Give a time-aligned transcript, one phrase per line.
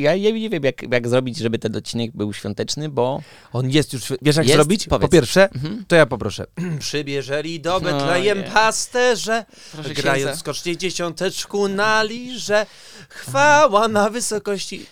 [0.00, 3.92] ja, ja nie wiem, jak, jak zrobić, żeby ten odcinek był świąteczny, bo On jest
[3.92, 4.12] już.
[4.22, 4.56] Wiesz jak Jest?
[4.56, 4.84] zrobić?
[4.86, 5.10] Po Powiedz.
[5.10, 5.84] pierwsze, Mhm.
[5.88, 6.46] to ja poproszę.
[6.78, 10.40] Przybierzeli do Betlejem No pasterze, Proszę grając księdza.
[10.40, 12.66] skocznie dziesiąteczku na liże.
[13.08, 14.86] Chwała na wysokości.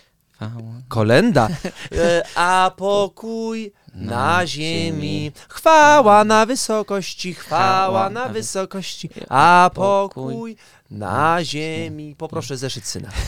[0.88, 1.49] Kolenda.
[1.93, 5.33] E, A pokój na ziemi.
[5.49, 9.10] Chwała na wysokości, chwała na wysokości.
[9.28, 10.56] A pokój
[10.90, 12.14] na ziemi.
[12.19, 13.09] Poproszę zeszyt syna.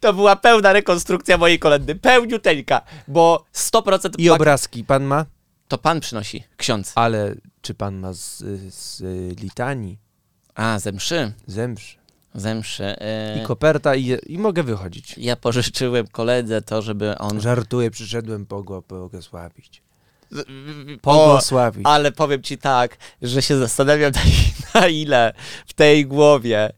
[0.00, 5.24] To była pełna rekonstrukcja mojej kolendy, pełniuteńka, bo 100% I obrazki pan ma?
[5.68, 6.92] to pan przynosi, ksiądz.
[6.94, 8.38] Ale czy pan ma z,
[8.74, 9.02] z
[9.40, 9.98] litanii,
[10.54, 11.96] A, ze mszy, ze mszy.
[12.80, 15.18] E, i koperta i, i mogę wychodzić?
[15.18, 17.40] ja pożyczyłem koledze to, żeby on...
[17.40, 19.82] Żartuję, przyszedłem pogo- błogosławić.
[21.02, 21.82] O, Błogosławić.
[21.86, 24.20] ale powiem ci tak, że się zastanawiam na,
[24.80, 25.32] na ile
[25.66, 26.72] w tej głowie,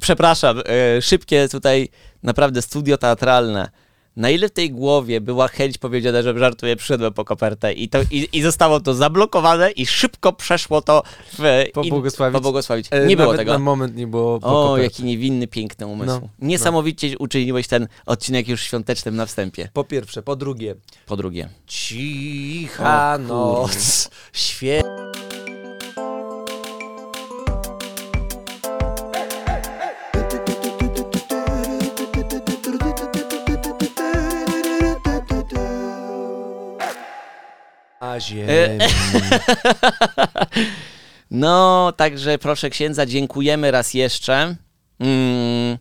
[0.00, 0.62] przepraszam,
[0.96, 1.88] e, szybkie tutaj
[2.22, 3.70] naprawdę studio teatralne,
[4.16, 7.98] na ile w tej głowie była chęć powiedziana, że żartuję, przyszedłem po kopertę i, to,
[8.10, 11.02] i, i zostało to zablokowane i szybko przeszło to
[11.38, 11.64] w...
[11.74, 12.32] Pobłogosławić.
[12.34, 12.86] pobłogosławić.
[12.90, 13.52] E, Nie było tego.
[13.52, 14.82] na moment nie było O, koperty.
[14.84, 16.08] jaki niewinny, piękny umysł.
[16.08, 19.68] No, Niesamowicie uczyniłeś ten odcinek już świątecznym na wstępie.
[19.72, 20.74] Po pierwsze, po drugie.
[21.06, 21.48] Po drugie.
[21.66, 24.82] Cicha O, noc, świe...
[38.16, 38.48] Na ziemi.
[41.30, 44.56] No, także proszę księdza, dziękujemy raz jeszcze.
[44.98, 45.78] Mm,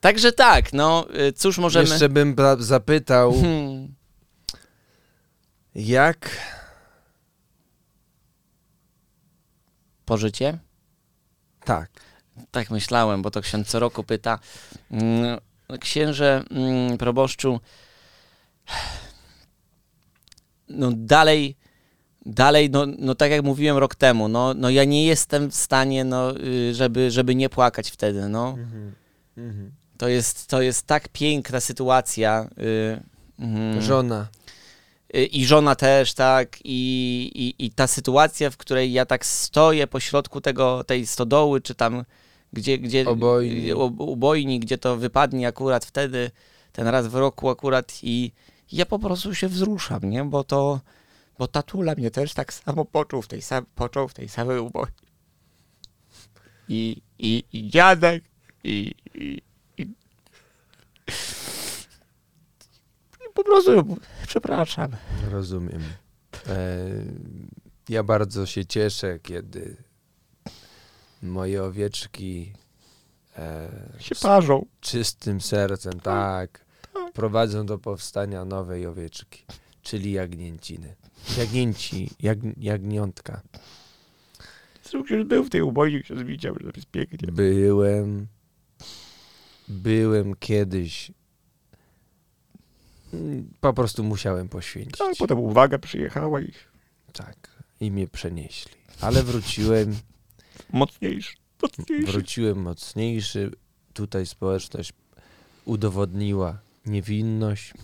[0.00, 1.88] także tak, no, y, cóż możemy...
[1.88, 3.94] Jeszcze bym zapytał, Hmm,
[5.74, 6.30] jak...
[10.04, 10.58] pożycie?
[11.64, 11.90] Tak.
[12.50, 14.38] Tak myślałem, bo to ksiądz co roku pyta.
[14.90, 15.38] Mm,
[15.80, 17.60] Księże, mm, proboszczu,
[20.68, 21.56] no dalej,
[22.26, 26.04] dalej, no, no tak jak mówiłem rok temu, no, no ja nie jestem w stanie,
[26.04, 28.48] no, y, żeby, żeby nie płakać wtedy, no.
[28.48, 29.72] Mhm.
[29.98, 32.48] To jest, to jest tak piękna sytuacja.
[32.58, 33.00] Y,
[33.38, 34.28] mm, Żona.
[35.16, 36.58] y, I żona też, tak.
[36.64, 41.74] I, i, I ta sytuacja, w której ja tak stoję pośrodku tego, tej stodoły, czy
[41.74, 42.04] tam
[42.52, 43.72] gdzie, gdzie Obojni.
[43.98, 46.30] ubojni, gdzie to wypadnie akurat wtedy,
[46.72, 48.32] ten raz w roku akurat i
[48.72, 50.24] ja po prostu się wzruszam, nie?
[50.24, 50.80] Bo to,
[51.38, 54.92] bo tatula mnie też tak samo poczuł w tej, sam, począł w tej samej ubojni.
[56.68, 58.24] I, i, i dziadek,
[58.64, 59.42] i, i,
[59.78, 59.94] i, i
[63.34, 63.96] po prostu
[64.26, 64.96] przepraszam.
[65.30, 65.82] Rozumiem.
[66.46, 66.78] E,
[67.88, 69.76] ja bardzo się cieszę, kiedy
[71.22, 72.52] moje owieczki
[73.38, 74.66] e, Się parzą.
[74.80, 76.65] czystym sercem, tak,
[77.14, 79.44] prowadzą do powstania nowej owieczki,
[79.82, 80.96] czyli jagnięciny.
[81.38, 83.42] Jagnięci, jag, jagniątka.
[85.10, 87.32] Już był w tej ubojni, się widział, że to jest pięknie.
[87.32, 88.26] Byłem,
[89.68, 91.12] byłem kiedyś,
[93.14, 94.98] mm, po prostu musiałem poświęcić.
[94.98, 96.52] Tak, potem uwaga przyjechała i
[97.12, 98.72] Tak, i mnie przenieśli.
[99.00, 99.96] Ale wróciłem,
[100.72, 102.06] mocniejszy, mocniejszy.
[102.12, 103.50] wróciłem mocniejszy.
[103.94, 104.92] Tutaj społeczność
[105.64, 107.74] udowodniła niewinność.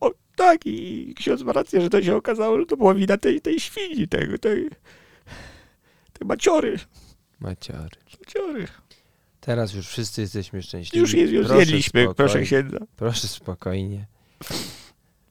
[0.00, 3.40] O, tak, i ksiądz ma rację, że to się okazało, że to była wina tej,
[3.40, 4.68] tej świni, tego, tej,
[6.12, 6.78] tej maciory,
[7.40, 7.96] Maciary.
[8.20, 8.66] maciory.
[9.40, 11.00] Teraz już wszyscy jesteśmy szczęśliwi.
[11.00, 12.14] Już, jest, już Proszę zjedliśmy, spokojnie.
[12.14, 12.78] proszę księdza.
[12.96, 14.06] Proszę spokojnie.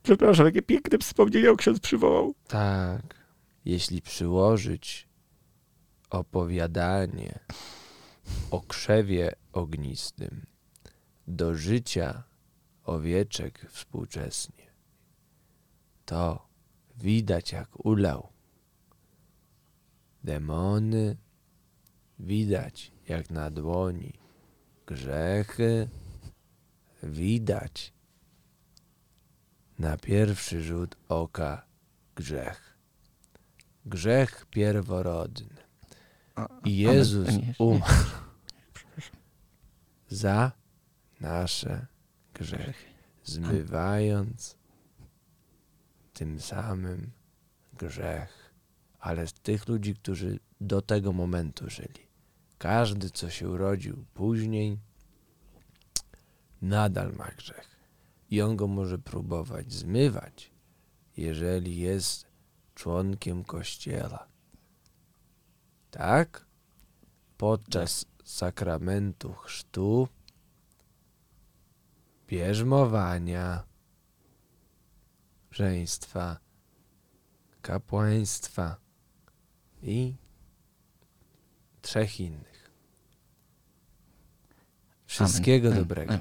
[0.04, 2.36] Przepraszam, jakie piękne wspomnienia ksiądz przywołał.
[2.48, 3.02] Tak,
[3.66, 5.08] jeśli przyłożyć
[6.10, 7.40] opowiadanie
[8.52, 10.46] o krzewie ognistym
[11.28, 12.24] do życia
[12.84, 14.72] owieczek współczesnie,
[16.06, 16.48] to
[16.98, 18.30] widać jak ulał.
[20.24, 21.18] Demony
[22.20, 24.14] widać jak na dłoni.
[24.86, 25.90] Grzechy
[27.04, 27.94] widać
[29.80, 31.66] na pierwszy rzut oka
[32.16, 32.78] grzech.
[33.86, 35.64] Grzech pierworodny.
[36.66, 38.12] I Jezus umarł
[40.10, 40.52] za
[41.24, 41.86] nasze
[42.34, 42.86] grzechy,
[43.24, 44.58] zmywając
[46.14, 47.12] tym samym
[47.74, 48.54] grzech,
[49.00, 52.08] ale z tych ludzi, którzy do tego momentu żyli.
[52.58, 54.80] Każdy, co się urodził później,
[56.62, 57.80] nadal ma grzech.
[58.30, 60.52] I on go może próbować zmywać,
[61.18, 62.26] jeżeli jest
[62.76, 64.28] członkiem kościoła.
[65.92, 66.46] Tak?
[67.38, 70.08] Podczas sakramentu chrztu,
[72.34, 73.64] bierzmowania,
[75.52, 76.38] żeństwa,
[77.62, 78.76] kapłaństwa
[79.82, 80.16] i
[81.82, 82.72] trzech innych.
[85.06, 85.80] Wszystkiego Amen.
[85.80, 86.14] dobrego.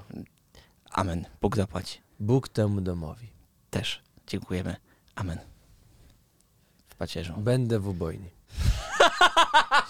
[0.90, 1.24] Amen.
[1.40, 2.00] Bóg zapłaci.
[2.20, 3.32] Bóg temu domowi.
[3.70, 4.02] Też.
[4.26, 4.76] Dziękujemy.
[5.14, 5.38] Amen.
[6.88, 7.34] W pacierzu.
[7.36, 8.30] Będę w ubojni.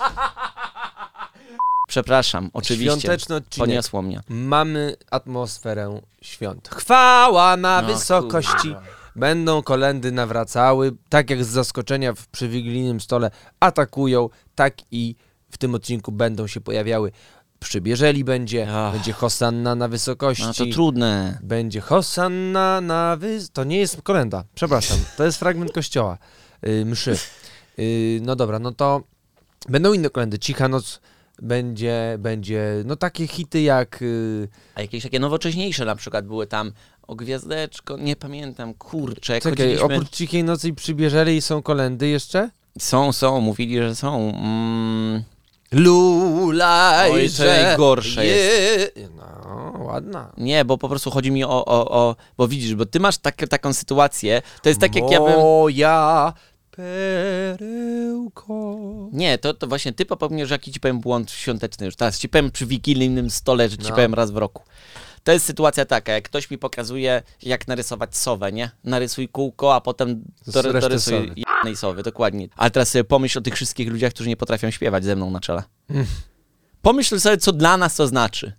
[1.92, 3.00] Przepraszam, oczywiście.
[3.00, 3.68] Świąteczny odcinek.
[3.68, 4.20] Poniosło mnie.
[4.28, 6.68] Mamy atmosferę świąt.
[6.68, 8.52] Chwała na No, wysokości.
[8.62, 8.82] kurwa.
[9.16, 13.30] Będą kolendy nawracały, tak jak z zaskoczenia w, przy wigilijnym stole
[13.60, 15.14] atakują, tak i
[15.50, 17.12] w tym odcinku będą się pojawiały.
[17.60, 18.92] Przybierzeli będzie, Ach.
[18.92, 20.44] będzie Hosanna na wysokości.
[20.46, 21.38] No to trudne.
[21.42, 23.50] Będzie Hosanna na wys...
[23.50, 24.98] To nie jest kolenda, przepraszam.
[25.16, 26.18] To jest fragment kościoła,
[26.62, 27.18] yy, mszy.
[27.78, 29.02] Yy, no dobra, no to
[29.68, 30.38] będą inne kolendy.
[30.38, 31.00] Cicha noc
[31.42, 34.00] będzie, będzie no takie hity jak...
[34.00, 36.72] Yy, A jakieś takie nowocześniejsze na przykład były tam
[37.02, 39.84] o gwiazdeczko, nie pamiętam, kurczę, czekaj, chodziliśmy...
[39.84, 42.50] oprócz Cichej Nocy i Przybierzeli są kolendy jeszcze?
[42.78, 44.32] Są, są, mówili, że są.
[44.34, 45.22] Mm,
[45.72, 49.00] Lulaj, Oj, to najgorsze jest.
[49.16, 50.32] No, ładna.
[50.36, 53.36] nie, bo po prostu chodzi mi o, o, o bo widzisz, bo ty masz tak,
[53.36, 55.32] taką sytuację, to jest tak jak ja bym...
[55.32, 56.32] Moja
[56.76, 58.76] perełko.
[59.12, 61.96] Nie, to, to właśnie ty popełnisz jaki ci powiem błąd świąteczny już.
[61.96, 63.94] Teraz ci powiem przy wigilijnym stole, że ci No.
[63.94, 64.62] powiem raz w roku.
[65.24, 68.70] To jest sytuacja taka, jak ktoś mi pokazuje, jak narysować sowę, nie?
[68.84, 71.34] Narysuj kółko, a potem reszty dorysuj sowy.
[71.36, 72.48] jednej sowy, dokładnie.
[72.56, 75.40] Ale teraz sobie pomyśl o tych wszystkich ludziach, którzy nie potrafią śpiewać ze mną na
[75.40, 75.62] czele.
[75.90, 76.06] Mm.
[76.82, 78.52] Pomyśl sobie, co dla nas to znaczy.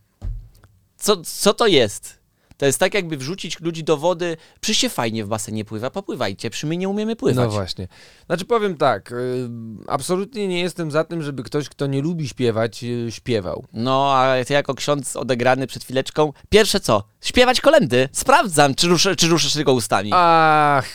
[0.97, 2.19] Co, co to jest?
[2.63, 4.37] To jest tak, jakby wrzucić ludzi do wody.
[4.61, 7.45] Przy się fajnie w basenie pływa, popływajcie, przy my nie umiemy pływać.
[7.45, 7.87] No właśnie.
[8.25, 9.49] Znaczy powiem tak, y,
[9.87, 13.65] absolutnie nie jestem za tym, żeby ktoś, kto nie lubi śpiewać, y, śpiewał.
[13.73, 17.03] No, a ty jako ksiądz odegrany przed chwileczką, pierwsze co?
[17.21, 18.09] Śpiewać kolendy.
[18.11, 20.09] Sprawdzam, czy, ruszę, czy ruszysz tylko ustami.
[20.13, 20.89] Ach,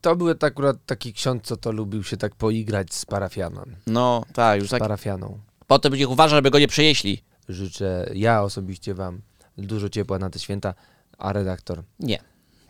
[0.00, 3.76] to był akurat taki ksiądz, co to lubił się tak poigrać z parafianem.
[3.86, 4.80] No, tak, już Z tak.
[4.80, 5.38] parafianą.
[5.66, 7.22] Potem niech uważa, żeby go nie przejeśli.
[7.48, 9.20] Życzę ja osobiście wam
[9.58, 10.74] dużo ciepła na te święta,
[11.18, 12.18] a redaktor, Nie.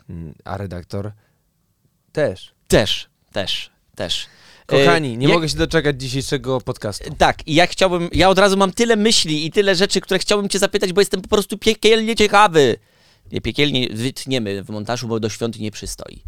[0.09, 1.11] mm, a redaktor
[2.11, 2.53] też.
[2.67, 4.25] Też, też, też.
[4.65, 7.15] Kochani, E, nie jak- mogę się doczekać dzisiejszego podcastu.
[7.17, 10.49] Tak, i ja chciałbym, ja od razu mam tyle myśli i tyle rzeczy, które chciałbym
[10.49, 12.75] cię zapytać, bo jestem po prostu piekielnie ciekawy.
[13.31, 16.23] Nie, piekielnie wytniemy w montażu, bo do świąt nie przystoi.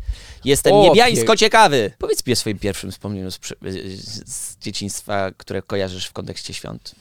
[0.45, 1.91] Jestem O, niebiańsko ciekawy.
[1.97, 3.39] Powiedz mi o swoim pierwszym wspomnieniu z,
[4.25, 6.95] z dzieciństwa, które kojarzysz w kontekście świąt.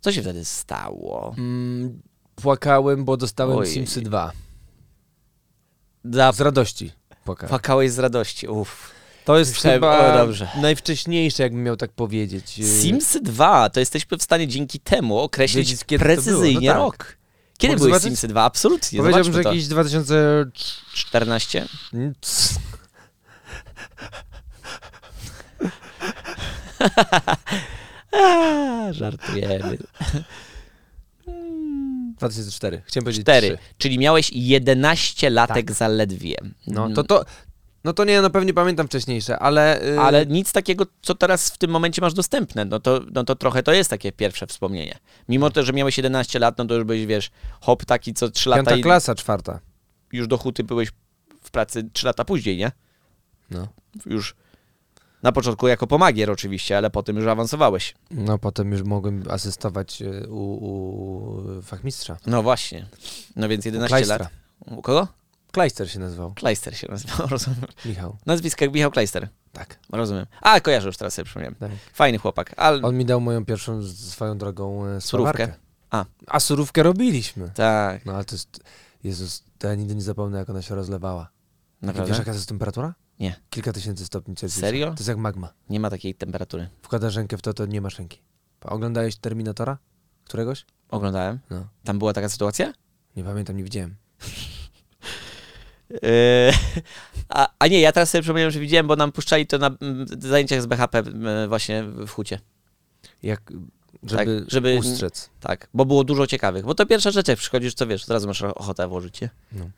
[0.00, 1.34] Co się wtedy stało?
[1.38, 2.02] Mm,
[2.42, 3.66] płakałem, bo dostałem Oj.
[3.66, 4.32] Simsy 2.
[6.04, 6.92] Za Z radości
[7.24, 7.48] płakałem.
[7.48, 8.90] Płakałeś z radości, uff.
[9.24, 10.48] To jest Myślałem, chyba dobrze.
[10.60, 12.58] najwcześniejsze, jakbym miał tak powiedzieć.
[12.58, 16.14] Yy, Sims 2, to jesteśmy w stanie dzięki temu określić Wiedzieć, kiedy było.
[16.14, 16.82] precyzyjnie No tak.
[16.82, 17.16] rok.
[17.58, 18.06] Kiedy Mogę były zobaczyć?
[18.08, 18.42] Simsy 2?
[18.42, 19.48] Absolutnie, Powiedziałbym, że to.
[19.48, 20.44] jakieś 2000...
[20.94, 21.66] 14?
[22.22, 22.58] Cs-
[28.12, 29.78] A, żartujemy.
[32.16, 32.82] 2004.
[32.86, 33.58] Chciałem powiedzieć 4, 3.
[33.78, 36.36] czyli miałeś 11 latek zaledwie.
[36.66, 37.24] No to to...
[37.84, 39.80] No to nie, no pewnie pamiętam wcześniejsze, ale...
[39.84, 43.36] Yy, Ale nic takiego, co teraz w tym momencie masz dostępne, no to, no to
[43.36, 44.98] trochę to jest takie pierwsze wspomnienie.
[45.28, 47.30] Mimo to, że miałeś 11 lat, no to już byłeś, wiesz,
[47.60, 49.60] hop taki co 3 lata Piąta i klasa, czwarta.
[50.12, 50.88] już do huty byłeś
[51.42, 52.72] w pracy 3 lata później, nie?
[53.50, 53.68] No.
[54.06, 54.34] Już
[55.26, 57.94] na początku jako pomagier oczywiście, ale potem już awansowałeś.
[58.10, 62.16] No potem już mogłem asystować yy, u, u fachmistrza.
[62.26, 62.86] No właśnie.
[63.36, 64.16] No więc 11 Kleistra.
[64.16, 64.28] lat.
[64.66, 65.08] U kogo?
[65.52, 66.34] Kleister się nazywał.
[66.34, 67.60] Kleister się nazywał, rozumiem.
[67.84, 68.16] Michał.
[68.26, 69.28] Nazwisko jak Michał Kleister.
[69.52, 69.78] Tak.
[69.92, 70.26] Rozumiem.
[70.40, 71.54] A, kojarzę już teraz sobie przypomniałem.
[71.54, 71.70] tak.
[71.92, 72.82] Fajny chłopak, ale...
[72.82, 75.54] On mi dał moją pierwszą swoją drogą e, Surówkę?
[75.90, 76.04] A.
[76.26, 77.50] A surówkę robiliśmy.
[77.54, 78.60] Tak, No ale to jest...
[79.04, 81.28] Jezus, to ja nigdy nie zapomnę, jak ona się rozlewała.
[81.82, 82.08] naprawdę?
[82.10, 82.94] Wiesz, jaka to jest temperatura?
[83.20, 83.40] Nie.
[83.50, 84.66] Kilka tysięcy stopni Celsjusza.
[84.66, 84.86] Serio?
[84.86, 85.52] To jest jak magma.
[85.70, 86.68] Nie ma takiej temperatury.
[86.82, 88.18] Wkładasz rękę w to, to nie masz ręki.
[88.64, 89.78] Oglądałeś Terminatora?
[90.24, 90.64] Któregoś?
[90.88, 91.38] Oglądałem.
[91.50, 91.66] No.
[91.84, 92.72] Tam była taka sytuacja?
[93.16, 93.96] Nie pamiętam, nie widziałem.
[96.02, 96.52] Eee,
[97.28, 99.70] a, a nie, ja teraz sobie przypomniałem, że widziałem, bo nam puszczali to na
[100.18, 101.02] zajęciach z BHP
[101.48, 102.40] właśnie w hucie.
[103.22, 103.52] Jak,
[104.02, 105.30] żeby, Tak, żeby- ustrzec.
[105.40, 106.64] Tak, bo było dużo ciekawych.
[106.64, 109.28] Bo to pierwsza rzecz, jak przychodzisz, co wiesz, od razu masz ochotę włożyć się.
[109.52, 109.70] No.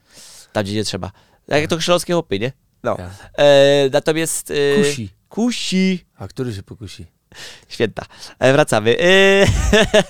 [0.53, 1.13] Tam, gdzie nie trzeba.
[1.49, 2.53] Jak to chrzelowskie chłopy, nie?
[2.83, 2.97] No.
[2.99, 3.11] Ja.
[3.39, 4.51] Eee, natomiast...
[4.51, 5.11] E, Kusi.
[5.29, 6.05] Kusi.
[6.17, 7.07] A który się pokusi?
[7.69, 8.05] Święta.
[8.39, 8.97] E, wracamy.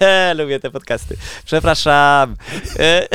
[0.01, 1.17] E, lubię te podcasty.
[1.45, 2.37] Przepraszam.
[2.79, 3.09] E,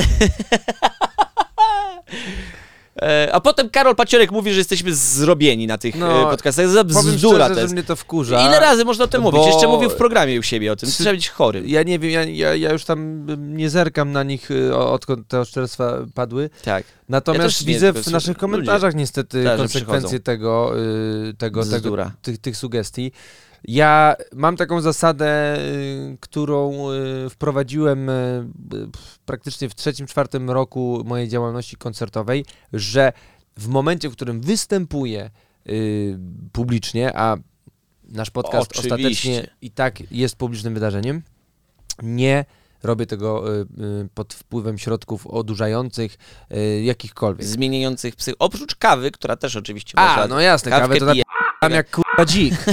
[3.02, 6.68] E, a potem Karol Paciorek mówi, że jesteśmy zrobieni na tych No, e, podcastach.
[6.70, 7.74] Za bzdura szczerze, to jest.
[7.74, 8.48] mnie to wkurza.
[8.48, 9.54] Ile razy można o tym bo- mówić?
[9.54, 10.90] Jeszcze mówił w programie u siebie o tym.
[10.90, 11.64] Trzeba być chory.
[11.66, 13.26] Ja nie wiem, ja, ja, ja już tam
[13.58, 16.50] nie zerkam na nich, o- odkąd te oszczerstwa padły.
[16.64, 16.84] Tak.
[17.10, 20.74] Natomiast nie, widzę w naszych ludzie komentarzach niestety też konsekwencje tego,
[21.30, 23.12] y, tego, tego tych, tych sugestii.
[23.64, 28.46] Ja mam taką zasadę, y, którą y, wprowadziłem y,
[29.26, 33.14] praktycznie w trzecim, czwartym roku mojej działalności koncertowej, że
[33.58, 35.30] w momencie, w którym występuję
[36.52, 37.38] publicznie, a
[38.04, 38.96] nasz podcast Oczywiście.
[38.96, 41.22] ostatecznie i tak jest publicznym wydarzeniem,
[42.02, 42.46] nie
[42.84, 43.44] robię tego
[44.14, 46.18] pod wpływem środków odurzających,
[46.82, 47.48] jakichkolwiek.
[47.48, 48.34] Zmieniających psy.
[48.40, 51.24] Oprócz kawy, która też oczywiście A, no jasne, kawę to pije.
[51.64, 52.54] Tam jak kurwa dzik.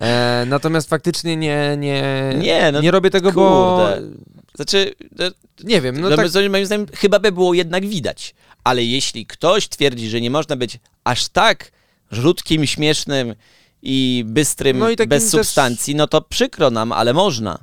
[0.00, 2.02] E, natomiast faktycznie nie, nie,
[2.38, 4.08] Nie, no nie robię tego, bo kurde.
[4.54, 5.24] Znaczy, no,
[5.64, 8.34] nie wiem, no no tak, moim zdaniem chyba by było jednak widać.
[8.64, 11.72] Ale jeśli ktoś twierdzi, że nie można być aż tak
[12.10, 13.34] żrutkim, śmiesznym
[13.82, 17.58] i bystrym, No i bez też- substancji, no to przykro nam, ale można.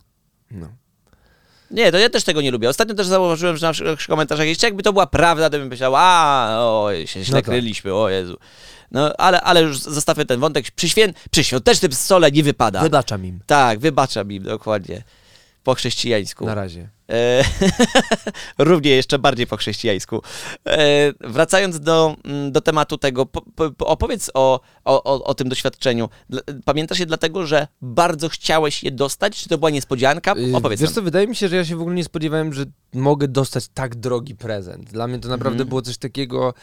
[0.52, 0.68] no.
[1.72, 2.70] Nie, to ja też tego nie lubię.
[2.70, 5.68] Ostatnio też zauważyłem, że na przykład w komentarzach jeszcze jakby to była prawda, to bym
[5.68, 7.46] myślał, a, o, się źle No tak.
[7.46, 8.38] kryliśmy, o Jezu.
[8.94, 10.72] No, ale, ale już zostawmy ten wątek.
[10.72, 11.14] Przy, świę...
[11.32, 12.82] przy świątecznym stole nie wypada.
[12.82, 15.04] wybaczam im Tak, wybaczam im, dokładnie.
[15.64, 16.46] Po chrześcijańsku.
[16.46, 16.90] na razie.
[17.10, 17.44] E,
[18.58, 20.22] równie jeszcze bardziej po chrześcijańsku.
[20.68, 20.80] E,
[21.22, 26.10] wracając do, mm, do tematu tego, po, po, opowiedz o, o, o, tym doświadczeniu.
[26.66, 29.38] Pamiętasz je dlatego, że bardzo chciałeś je dostać?
[29.44, 30.34] Czy to była niespodzianka?
[30.38, 32.66] Y, Opowiedz Wiesz co, wydaje mi się, że ja się w ogóle nie spodziewałem, że
[32.94, 34.90] mogę dostać tak drogi prezent.
[34.92, 35.70] Dla mnie to naprawdę Mhm.
[35.70, 36.54] było coś takiego,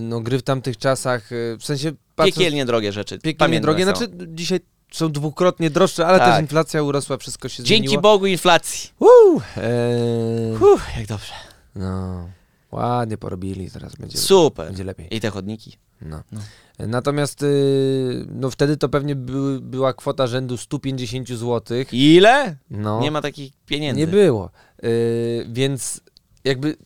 [0.00, 3.18] no gry w tamtych czasach, y, w sensie patrząc, Piekielnie drogie rzeczy.
[3.18, 3.96] piekielnie drogie, są.
[3.96, 4.60] znaczy dzisiaj
[4.92, 6.32] są dwukrotnie droższe, ale Tak.
[6.32, 8.02] też inflacja urosła, wszystko się Dzięki zmieniło.
[8.02, 8.90] Bogu inflacji.
[9.00, 9.42] Bogu!
[9.56, 11.32] Eee, Uff, jak dobrze.
[11.76, 12.28] no,
[12.72, 14.66] ładnie porobili, teraz będzie, Super.
[14.66, 15.16] będzie lepiej.
[15.16, 15.76] I te chodniki.
[16.02, 16.22] No.
[16.32, 16.40] No.
[16.78, 21.78] Natomiast y, no wtedy to pewnie były, była kwota rzędu 150 zł.
[21.92, 22.56] Ile?
[22.70, 24.00] No, Nie ma takich pieniędzy.
[24.00, 24.50] nie było.
[24.84, 26.00] Y, więc
[26.44, 26.76] jakby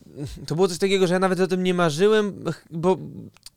[0.47, 2.99] to było coś takiego, że ja nawet o tym nie marzyłem, bo,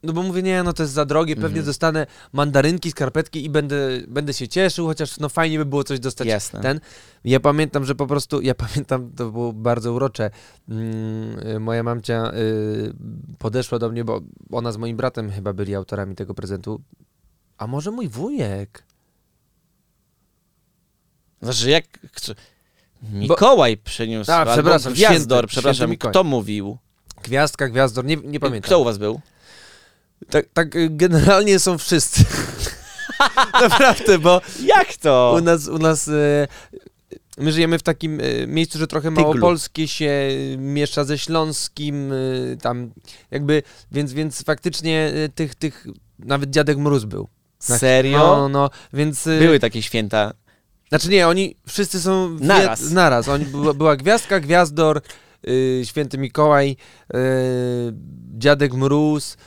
[0.04, 1.66] no bo mówię, nie, no to jest za drogie, pewnie Mhm.
[1.66, 6.28] dostanę mandarynki, skarpetki i będę, będę się cieszył, chociaż no fajnie by było coś dostać
[6.28, 6.62] Jasne.
[6.62, 6.80] ten.
[7.24, 10.32] Ja pamiętam, że po prostu, ja pamiętam, to było bardzo urocze.
[10.70, 12.94] Mm, moja mamcia y,
[13.38, 14.22] podeszła do mnie, bo
[14.52, 16.82] ona z moim bratem chyba byli autorami tego prezentu.
[17.58, 18.84] A może mój wujek?
[21.42, 21.86] Znaczy, jak...
[23.14, 24.32] Mikołaj przyniósł.
[24.32, 25.76] A, przepraszam, Gwiazdor, święty- przepraszam.
[25.76, 26.12] święty Mikołaj.
[26.14, 26.78] Kto mówił?
[27.24, 28.68] Gwiazdka, gwiazdor, nie, nie pamiętam.
[28.68, 29.22] Kto u was był?
[30.30, 32.24] Tak, tak y, generalnie są wszyscy.
[33.62, 35.36] Naprawdę, bo Jak to?
[35.38, 36.48] u nas, u nas y,
[37.38, 40.06] my żyjemy w takim y, miejscu, że trochę małopolskie się
[40.54, 42.14] y, miesza ze śląskim,
[42.62, 42.92] tam
[43.32, 45.88] jakby, więc, więc faktycznie tych, tych,
[46.20, 47.28] nawet Dziadek Mróz był.
[47.70, 48.18] Na- Serio?
[48.18, 49.24] No, no, więc...
[49.26, 50.34] Były takie święta.
[50.90, 52.38] Znaczy nie, oni wszyscy są...
[52.38, 52.92] w Naraz.
[52.92, 53.28] Naraz.
[53.28, 55.02] Oni, była, Gwiazdka, Gwiazdor,
[55.48, 57.18] y, Święty Mikołaj, y,
[58.38, 59.38] Dziadek Mróz.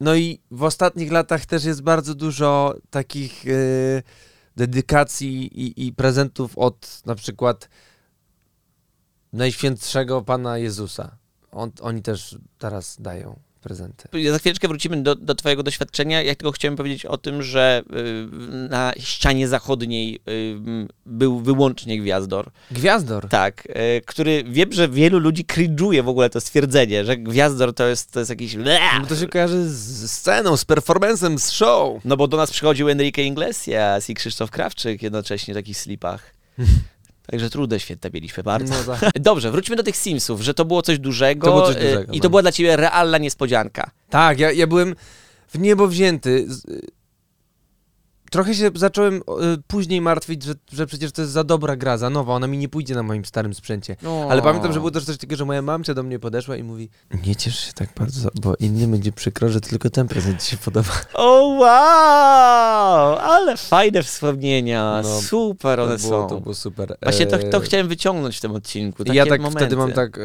[0.00, 4.02] No i w ostatnich latach też jest bardzo dużo takich y,
[4.56, 7.68] dedykacji i, i prezentów od na przykład
[9.32, 11.16] Najświętszego Pana Jezusa.
[11.52, 14.08] On, oni też teraz dają prezenty.
[14.30, 16.22] Za chwileczkę wrócimy do, do twojego doświadczenia.
[16.22, 20.56] Ja tylko chciałem powiedzieć o tym, że y, na ścianie zachodniej y,
[21.06, 22.50] był wyłącznie Gwiazdor.
[22.70, 23.28] Gwiazdor.
[23.28, 27.86] Tak, y, który wiem, że wielu ludzi cringe'uje w ogóle to stwierdzenie, że Gwiazdor to
[27.86, 28.54] jest, to jest jakiś...
[29.00, 32.04] No to się kojarzy z sceną, z performancem, z show.
[32.04, 36.34] No bo do nas przychodził Enrique Iglesias i Krzysztof Krawczyk jednocześnie w takich slipach.
[37.26, 38.74] Także trudne święta mieliśmy bardzo.
[38.74, 39.10] No tak.
[39.20, 42.16] Dobrze, wróćmy do tych Simsów, że to było coś dużego, To było coś dużego, i
[42.16, 42.22] no.
[42.22, 43.90] to była dla ciebie realna niespodzianka.
[44.10, 44.94] Tak, ja, ja byłem
[45.48, 46.46] w niebo wzięty.
[48.34, 49.22] Trochę się zacząłem y,
[49.66, 52.68] później martwić, że, że przecież to jest za dobra gra, za nowa, ona mi nie
[52.68, 53.96] pójdzie na moim starym sprzęcie.
[54.30, 56.90] Ale pamiętam, że było też coś takiego, że moja mamcia do mnie podeszła i mówi
[57.26, 60.56] Nie ciesz się tak bardzo, bo innym będzie przykro, że tylko ten prezent ci się
[60.56, 60.90] podoba.
[61.14, 63.18] O wow!
[63.18, 65.00] Ale fajne wspomnienia.
[65.02, 66.28] No, Super one to było, są.
[66.28, 66.96] to było super.
[67.02, 69.02] Właśnie to, to E, chciałem wyciągnąć w tym odcinku.
[69.12, 69.58] Ja tak momenty.
[69.58, 70.18] wtedy mam tak...
[70.18, 70.22] E...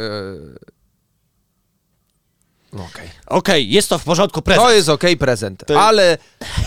[2.73, 3.09] No okej.
[3.27, 4.67] Okej, jest to w porządku prezent.
[4.67, 6.17] To jest okej prezent, To- ale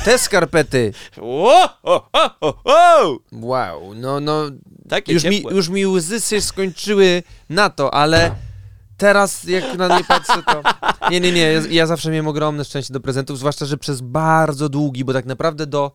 [0.05, 3.19] te skarpety, O, o, o, o, o!
[3.33, 4.43] wow, no, no,
[4.89, 8.35] Takie już mi, już mi łzy się skończyły na to, ale
[8.97, 10.63] teraz jak na nie patrzę, to...
[11.11, 14.69] Nie, nie, nie, ja, ja zawsze miałem ogromne szczęście do prezentów, zwłaszcza, że przez bardzo
[14.69, 15.93] długi, bo tak naprawdę do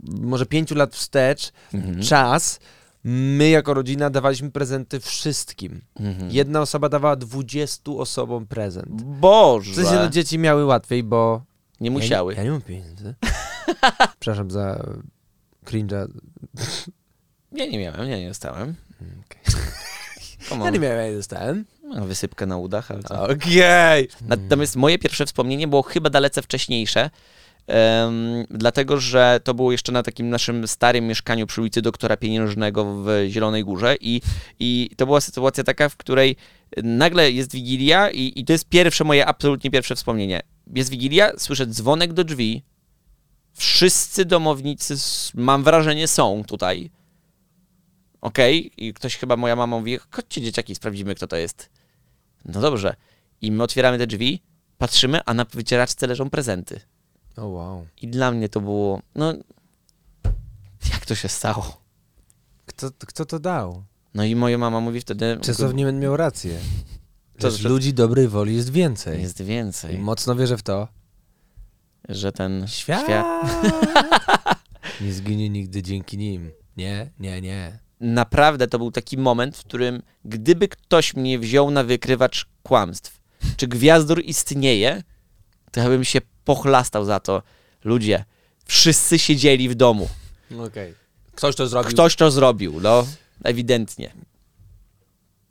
[0.00, 2.02] może pięciu lat wstecz Mhm.
[2.02, 2.60] czas
[3.04, 5.80] My jako rodzina dawaliśmy prezenty wszystkim.
[6.00, 6.30] Mhm.
[6.30, 9.02] Jedna osoba dawała 20 osobom prezent.
[9.02, 9.72] Boże!
[9.72, 11.42] W sensie no, dzieci miały łatwiej, bo...
[11.80, 12.34] nie musiały.
[12.34, 13.14] Ja nie, ja nie mam pieniędzy.
[14.20, 14.86] Przepraszam za
[15.66, 16.08] cringe'a.
[17.52, 18.74] Ja nie miałem, ja nie dostałem.
[20.48, 20.74] Come Ja on.
[20.74, 21.64] nie miałem, ja nie dostałem.
[21.82, 23.22] No, wysypkę na udach, ale co?
[23.22, 24.08] Okej.
[24.20, 27.10] Natomiast moje pierwsze wspomnienie było chyba dalece wcześniejsze,
[28.50, 33.06] dlatego że to było jeszcze na takim naszym starym mieszkaniu przy ulicy Doktora Pieniężnego w
[33.28, 34.20] Zielonej Górze i,
[34.58, 36.36] i to była sytuacja taka, w której
[36.82, 40.40] nagle jest Wigilia i, i to jest pierwsze moje, absolutnie pierwsze wspomnienie.
[40.74, 42.62] Jest Wigilia, słyszę dzwonek do drzwi,
[43.54, 44.94] wszyscy domownicy,
[45.34, 46.90] mam wrażenie, są tutaj.
[48.20, 51.70] Okej, i ktoś chyba, moja mama mówi, chodźcie dzieciaki, sprawdzimy, kto to jest.
[52.44, 52.94] No dobrze.
[53.40, 54.42] I my otwieramy te drzwi,
[54.78, 56.80] patrzymy, a na wycieraczce leżą prezenty.
[57.36, 57.86] O wow.
[58.02, 59.34] I dla mnie to było, no,
[60.92, 61.82] jak to się stało?
[62.66, 63.82] Kto, kto to dał?
[64.14, 66.58] No i moja mama mówi wtedy, Czasownik miał rację.
[67.38, 69.22] To, że- ludzi dobrej woli jest więcej.
[69.22, 70.88] jest I więcej, mocno wierzę w to.
[72.08, 73.26] że ten Świat świat
[75.00, 76.50] nie zginie nigdy dzięki nim.
[76.76, 77.78] Nie, nie, nie.
[78.00, 83.20] naprawdę to był taki moment, w którym gdyby ktoś mnie wziął na wykrywacz kłamstw,
[83.56, 85.02] czy gwiazdor istnieje,
[85.70, 87.42] to ja bym się pochlastał za to.
[87.84, 88.24] Ludzie,
[88.66, 90.08] wszyscy siedzieli w domu.
[90.66, 90.94] Okej.
[91.36, 91.90] Ktoś to zrobił.
[91.90, 93.06] Ktoś to zrobił, no,
[93.44, 94.10] ewidentnie.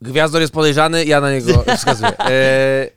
[0.01, 2.17] Gwiazdor jest podejrzany, ja na niego wskazuję.
[2.19, 2.89] E,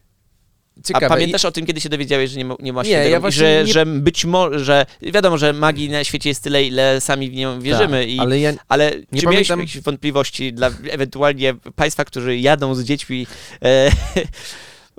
[0.84, 1.06] ciekawe.
[1.06, 3.64] A pamiętasz o tym, kiedy się dowiedziałeś, że nie ma, nie ma Nie, ja że,
[3.66, 7.34] nie- że być może, że wiadomo, że magii na świecie jest tyle, ile sami w
[7.34, 8.00] nią wierzymy.
[8.00, 12.38] Tak, i, ale ja Ale Nie czy miałeś pamiętam- jakieś wątpliwości dla ewentualnie państwa, którzy
[12.38, 13.26] jadą z dziećmi
[13.62, 13.90] e,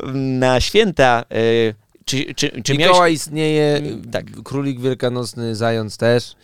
[0.40, 1.24] na święta?
[1.32, 2.88] E, czy, czy, czy miałeś...
[2.92, 4.26] Mikołaj istnieje, Mm, tak.
[4.44, 6.36] królik wielkanocny, zając też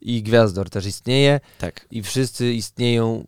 [0.00, 1.86] i gwiazdor też istnieje Tak.
[1.90, 3.24] i wszyscy istnieją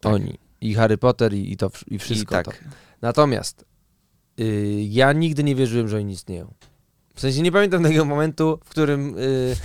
[0.00, 0.12] Tak.
[0.12, 0.38] oni.
[0.60, 2.50] I Harry Potter i, i to i wszystko I to.
[2.50, 2.64] tak.
[3.02, 3.64] Natomiast
[4.40, 6.54] y, ja nigdy nie wierzyłem, że oni istnieją.
[7.14, 9.56] W sensie nie pamiętam tego momentu, w którym y,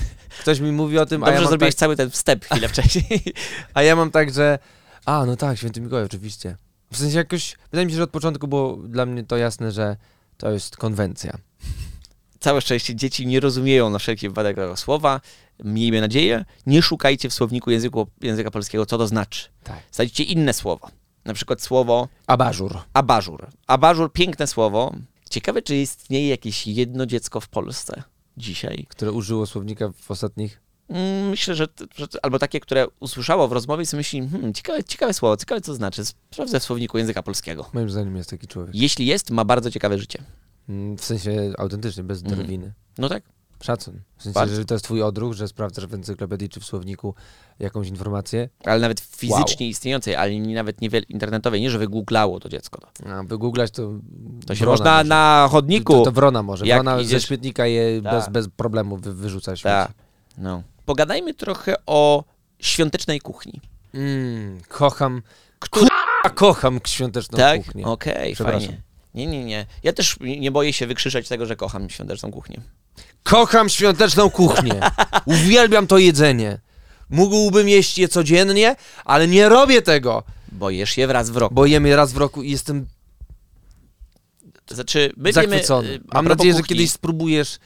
[0.41, 2.67] ktoś mi mówi o tym, a Dobrze ja, mam zrobiłeś tak, cały ten wstęp chwilę
[2.67, 3.21] wcześniej.
[3.73, 4.59] a ja mam tak, że
[5.05, 6.55] a, no tak, święty Mikołaj, oczywiście.
[6.91, 9.97] W sensie jakoś, wydaje mi się, że od początku było dla mnie to jasne, że
[10.37, 11.37] to jest konwencja.
[12.39, 15.21] Całe szczęście dzieci nie rozumieją na wszelki wypadek tego słowa.
[15.63, 16.45] Miejmy nadzieję.
[16.65, 19.49] Nie szukajcie w słowniku języku, języka polskiego, co to znaczy.
[19.63, 19.79] Tak.
[20.19, 20.89] Inne słowo.
[21.25, 22.77] Na przykład słowo Abażur.
[22.93, 23.47] abażur.
[23.67, 24.95] Abażur, piękne słowo.
[25.29, 28.03] Ciekawe, czy istnieje jakieś jedno dziecko w Polsce
[28.37, 28.85] dzisiaj.
[28.89, 30.61] które użyło słownika w ostatnich.
[30.89, 34.83] Mm, Myślę, że, że albo takie, które usłyszało w rozmowie i sobie myśli, hmm, ciekawe,
[34.83, 36.05] ciekawe słowo, ciekawe co znaczy.
[36.05, 37.69] Sprawdzę w słowniku języka polskiego.
[37.73, 38.75] Moim zdaniem jest taki człowiek.
[38.75, 40.23] Jeśli jest, ma bardzo ciekawe życie.
[40.69, 42.41] Mm, W sensie autentycznie, bez Mhm.
[42.43, 42.73] drwiny.
[42.97, 43.23] No tak.
[43.63, 44.01] Szacun.
[44.17, 44.55] W sensie, Bardzo.
[44.55, 47.15] że to jest twój odruch, że sprawdzasz w encyklopedii czy w słowniku
[47.59, 51.61] jakąś informację, Ale nawet fizycznie istniejącej, ale nawet nie internetowej.
[51.61, 52.81] Nie, że wygooglało to dziecko.
[52.93, 53.93] To, a wygooglać to...
[54.47, 55.03] to się można może.
[55.09, 55.93] na chodniku.
[55.93, 56.67] To, to wrona może.
[56.67, 58.13] Jak Wrona ze idziesz- śmietnika je Tak.
[58.13, 59.63] bez, bez problemu wy, wyrzuca śmieci.
[59.63, 59.91] Tak.
[60.37, 60.63] No.
[60.85, 62.23] Pogadajmy trochę o
[62.59, 63.61] świątecznej kuchni.
[63.93, 65.21] Mm, kocham...
[65.59, 67.63] Która- kocham świąteczną tak?
[67.65, 67.85] kuchnię.
[67.85, 68.61] Okej, Przepraszam.
[68.67, 68.81] fajnie.
[69.13, 69.65] Nie, nie, nie.
[69.83, 72.61] Ja też nie boję się wykrzyczeć tego, że kocham świąteczną kuchnię.
[73.23, 74.79] Kocham świąteczną kuchnię.
[75.25, 76.59] Uwielbiam to jedzenie.
[77.09, 81.55] Mógłbym jeść je codziennie, ale nie robię tego, Bojesz je wraz w roku.
[81.55, 82.87] bo jem je raz w roku i jestem
[84.69, 85.61] znaczy, my wiemy...
[85.61, 87.59] y, Mam nadzieję, że kuchni, kiedyś spróbujesz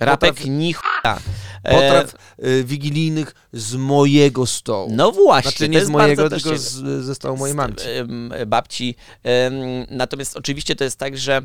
[0.00, 1.18] Rapek potraw, ni chuja.
[1.64, 4.90] E, potraw y, wigilijnych z mojego stołu.
[4.92, 7.88] No właśnie, znaczy to nie z mojego, tylko z, ze stołu mojej mamci.
[7.88, 8.94] em, babci.
[9.22, 9.54] Em,
[9.90, 11.42] Natomiast oczywiście to jest tak, że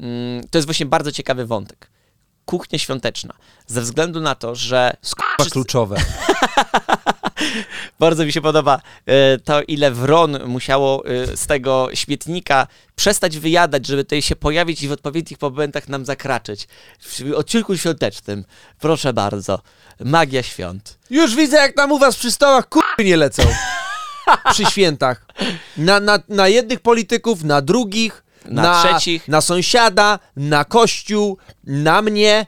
[0.00, 1.90] mm, to jest właśnie bardzo ciekawy wątek.
[2.44, 3.34] Kuchnia świąteczna.
[3.66, 4.96] Ze względu na to, że
[5.36, 5.96] wszyscy- kluczowe.
[8.00, 13.86] bardzo mi się podoba e, to, ile wron musiało e, z tego śmietnika przestać wyjadać,
[13.86, 16.68] żeby tutaj się pojawić i w odpowiednich momentach nam zakraczyć.
[17.00, 18.44] W odcinku świątecznym.
[18.78, 19.62] Proszę bardzo.
[20.00, 20.98] Magia świąt.
[21.10, 23.42] Już widzę, jak tam u was przy stołach kurwy nie lecą.
[24.52, 25.26] przy świętach.
[25.76, 29.28] Na, na, na jednych polityków, na drugich, Na trzecich.
[29.28, 32.46] na sąsiada, na kościół, na mnie.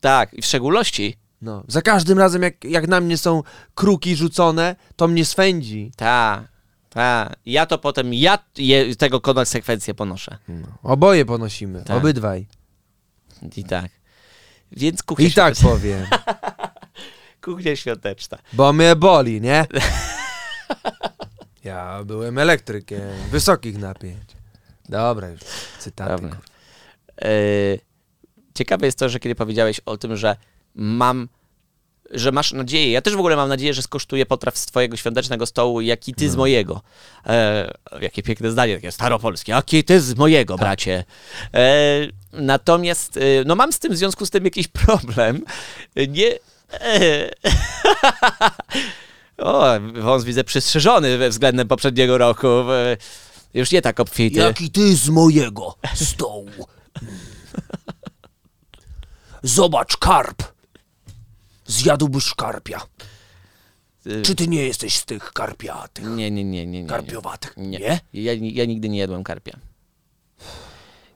[0.00, 3.42] Tak, i w szczególności No, za każdym razem, jak, jak na mnie są
[3.74, 5.92] kruki rzucone, to mnie swędzi.
[5.96, 6.48] Ta,
[6.90, 7.32] ta.
[7.46, 10.38] Ja to potem, ja je, tego konsekwencje ponoszę.
[10.48, 11.96] No, oboje ponosimy, Tak.
[11.96, 12.46] obydwaj.
[13.56, 13.90] I tak.
[14.72, 16.06] Więc kuchnia, I tak powiem,
[17.44, 18.38] kuchnia świąteczna.
[18.52, 19.66] bo mnie boli, nie?
[21.64, 23.00] Ja byłem elektrykiem
[23.30, 24.30] wysokich napięć.
[24.88, 25.40] Dobra już,
[25.78, 26.22] cytaty.
[26.22, 26.36] Dobra.
[27.22, 27.28] E,
[28.54, 30.36] ciekawe jest to, że kiedy powiedziałeś o tym, że
[30.74, 31.28] mam
[32.10, 32.92] że masz nadzieję.
[32.92, 36.14] Ja też w ogóle mam nadzieję, że skosztuję potraw z twojego świątecznego stołu, jak i
[36.14, 36.82] ty z mojego.
[37.26, 39.52] E, jakie piękne zdanie, takie staropolskie.
[39.52, 41.04] Jak i ty z mojego, bracie.
[41.54, 42.00] E,
[42.32, 45.44] natomiast, e, no mam z tym w związku z tym jakiś problem.
[46.08, 46.38] Nie...
[46.72, 47.30] E,
[49.38, 52.48] o, wąs widzę przystrzyżony względem poprzedniego roku.
[52.48, 52.96] E,
[53.54, 54.38] Już nie tak obfity.
[54.38, 56.50] Jaki ty z mojego stołu.
[59.42, 60.59] Zobacz, karp.
[61.70, 62.80] Zjadłbyś karpia.
[64.06, 66.04] Y, Czy ty nie jesteś z tych karpiatych?
[66.04, 66.82] Nie, nie, nie, nie.
[66.82, 66.88] nie.
[66.88, 67.54] Karpiowatych?
[67.56, 67.78] Nie.
[67.78, 68.00] Nie?
[68.12, 69.58] Ja, ja nigdy nie jadłem karpia.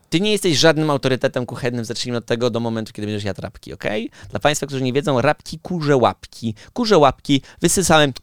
[0.09, 3.73] Ty nie jesteś żadnym autorytetem kuchennym, zacznijmy od tego, do momentu, kiedy będziesz jadł rapki,
[3.73, 3.83] ok?
[4.29, 6.55] Dla Państwa, którzy nie wiedzą, rapki, kurze łapki.
[6.73, 8.13] Kurze łapki wysysałem...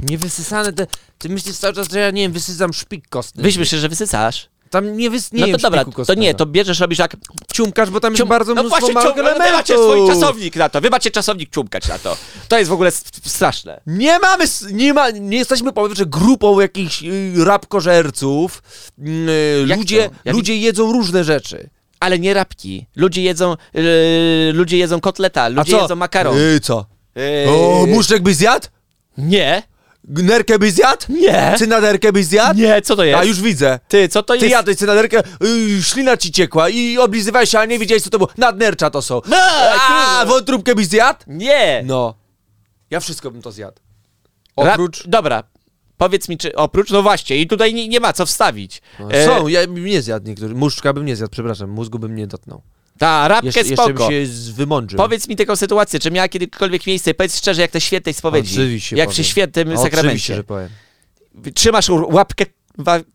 [0.00, 0.86] Nie wysysane te...
[1.18, 3.42] Ty myślisz cały czas, że ja, nie wiem, wysysam szpik kostny.
[3.42, 4.48] Wyś myślisz, że wysysasz?
[4.70, 5.32] Tam nie wys...
[5.32, 7.16] Nie no to dobra, to nie, to bierzesz, robisz jak...
[7.52, 9.76] Ciumkasz, bo tam jest cium- bardzo no mnóstwo właśnie, małych cium- no, macie elementów.
[9.76, 12.16] swój czasownik na to, wy macie czasownik ciumkać na to.
[12.48, 12.90] To jest w ogóle
[13.24, 13.80] straszne.
[13.86, 18.62] Nie mamy, nie ma, nie jesteśmy powiedzmy grupą jakichś y, rapkożerców.
[18.98, 20.10] Y, Jak ludzie?
[20.24, 21.70] Jak- ludzie jedzą różne rzeczy.
[22.00, 22.86] Ale nie rapki.
[22.96, 23.82] Ludzie jedzą, yy,
[24.52, 26.36] ludzie jedzą kotleta, ludzie jedzą makaron.
[26.38, 26.86] Y, co?
[27.14, 28.68] Yy, O, muszczek byś zjadł?
[29.18, 29.62] Nie.
[30.08, 31.06] Nerkę byś zjadł?
[31.08, 31.54] Nie.
[31.58, 32.60] Cynaderkę byś zjadł?
[32.60, 33.18] Nie, co to jest?
[33.20, 33.78] A już widzę.
[33.88, 34.50] Ty, co to Ty jest?
[34.52, 35.22] jadłeś cynaderkę,
[35.78, 38.30] y, ślina ci ciekła i oblizywałeś się, a nie wiedziałeś co to było.
[38.38, 39.20] Nadnercza to są.
[39.28, 40.24] No, A, kurwa.
[40.34, 41.20] wątróbkę byś zjadł?
[41.26, 41.82] Nie.
[41.86, 42.14] No.
[42.90, 43.76] Ja wszystko bym to zjadł.
[44.56, 45.06] Ra- Oprócz...
[45.08, 45.42] Dobra.
[45.96, 48.82] Powiedz mi, czy oprócz, no właśnie, i tutaj nie, nie ma co wstawić.
[49.00, 50.56] No, E, Są, ja bym nie zjadł niektórych.
[50.56, 52.62] Muszczka bym nie zjadł, przepraszam, mózgu bym nie dotknął.
[53.00, 54.08] Ta, rapkę Jeszcze, jeszcze spoko.
[54.08, 54.96] bym się wymądrzył.
[54.96, 58.54] Powiedz mi taką sytuację, czy miała kiedykolwiek miejsce, powiedz szczerze, jak te świętej spowiedzi.
[58.54, 59.14] Oczywiście jak powiem.
[59.14, 60.34] przy świętym Oczywiście, sakramencie.
[60.34, 60.68] że powiem.
[61.54, 62.44] Trzymasz łapkę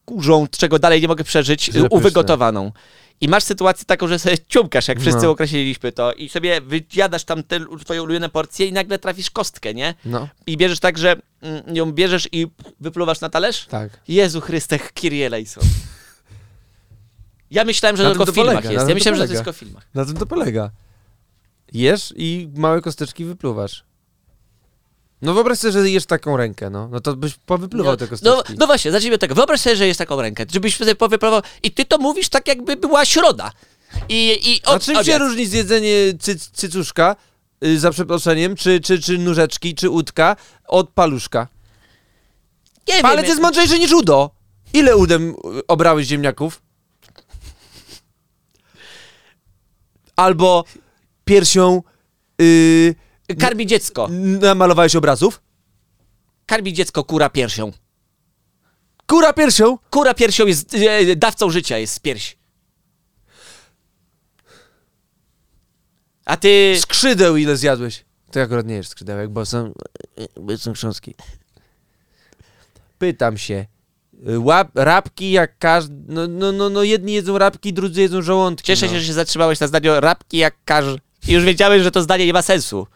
[0.06, 2.71] kurzą, czego dalej nie mogę przeżyć, y, uwygotowaną.
[3.21, 5.30] I masz sytuację taką, że sobie ciumkasz, jak wszyscy No.
[5.30, 9.93] określiliśmy to, i sobie wyjadasz tam te twoje ulubione porcje i nagle trafisz kostkę, nie?
[10.06, 12.48] No, I bierzesz tak, że mm, ją bierzesz i
[12.80, 13.65] wypluwasz na talerz?
[13.65, 13.89] tak.
[14.08, 15.63] Jezu Chryste, Kyrie eleison.
[17.52, 18.82] Ja myślałem, że Na to tylko w filmach polega, jest.
[18.84, 19.88] Ja to myślałem, że to tylko w filmach.
[19.94, 20.70] Na tym to polega.
[21.74, 23.84] Jesz i małe kosteczki wypluwasz.
[25.22, 26.88] No wyobraź sobie, że jesz taką rękę, no.
[26.92, 28.54] No to byś powypluwał No, te no, kosteczki.
[28.60, 29.36] no właśnie, zacznijmy od tego.
[29.36, 32.76] Wyobraź sobie, że jest taką rękę, żebyś sobie powypróbował i ty to mówisz tak, jakby
[32.76, 33.52] była środa.
[34.10, 35.22] I, i A od, czym się obiad.
[35.22, 37.16] różni zjedzenie cy, cycuszka,
[37.66, 40.36] y, za przeproszeniem, czy, czy, czy nóżeczki, czy łódka
[40.68, 41.48] od paluszka?
[42.88, 44.30] Nie Palec wiem, jest mądrzejszy niż udo.
[44.74, 46.62] Ile udem y, obrałeś ziemniaków?
[50.15, 50.63] Albo
[51.25, 51.84] piersią
[52.41, 52.95] y,
[53.39, 54.08] karmi dziecko.
[54.41, 55.41] namalowałeś obrazów?
[56.45, 57.71] Karmi dziecko kura piersią.
[59.08, 59.78] Kura piersią?
[59.89, 62.36] Kura piersią jest e, dawcą życia, jest z piersi.
[66.25, 66.78] A ty...
[66.80, 68.06] Skrzydeł ile zjadłeś?
[68.32, 69.73] To akurat nie jesz skrzydełek, bo są,
[70.41, 71.15] bo są chrząstki.
[72.97, 73.65] Pytam się.
[74.38, 75.95] Łap, rapki jak każdy...
[76.08, 78.67] No, no, no, no jedni jedzą rapki, drudzy jedzą żołądki.
[78.67, 78.91] Cieszę no.
[78.91, 80.86] się, że się zatrzymałeś na zdaniu rapki jak każ...
[81.28, 82.88] I już wiedziałeś, że to zdanie nie ma sensu.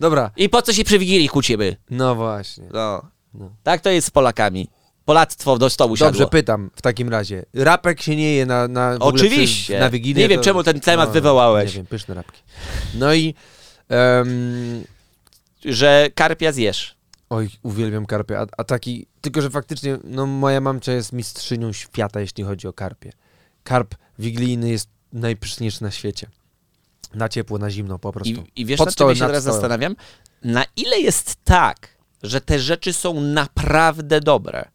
[0.00, 0.30] Dobra.
[0.36, 1.76] I po co się przy Wigilii kłócimy?
[1.90, 2.64] No właśnie.
[2.72, 3.02] No.
[3.34, 3.50] No.
[3.62, 4.68] Tak to jest z Polakami.
[5.04, 6.26] Polactwo do stołu Dobrze, siadło.
[6.30, 7.44] pytam w takim razie.
[7.54, 9.74] Rapek się nie je na, na Oczywiście.
[9.74, 10.22] Przy, na Wigilię.
[10.22, 11.70] Nie wiem, to- czemu ten temat no, wywołałeś.
[11.70, 12.42] Nie wiem, pyszne rapki.
[12.94, 13.34] No i...
[13.88, 14.84] em,
[15.64, 16.94] Że karpia zjesz.
[17.30, 18.40] Oj, uwielbiam karpie.
[18.40, 19.06] A, a taki...
[19.20, 23.12] Tylko, że faktycznie, no moja mamcia jest mistrzynią świata, jeśli chodzi o karpie.
[23.64, 26.26] Karp wigilijny jest najpyszniejszy na świecie.
[27.14, 28.34] Na ciepło, na zimno po prostu.
[28.56, 29.54] I, i wiesz, Pod czym ja się teraz stołem.
[29.54, 29.96] zastanawiam?
[30.44, 31.88] Na ile jest tak,
[32.22, 34.68] że te rzeczy są naprawdę dobre,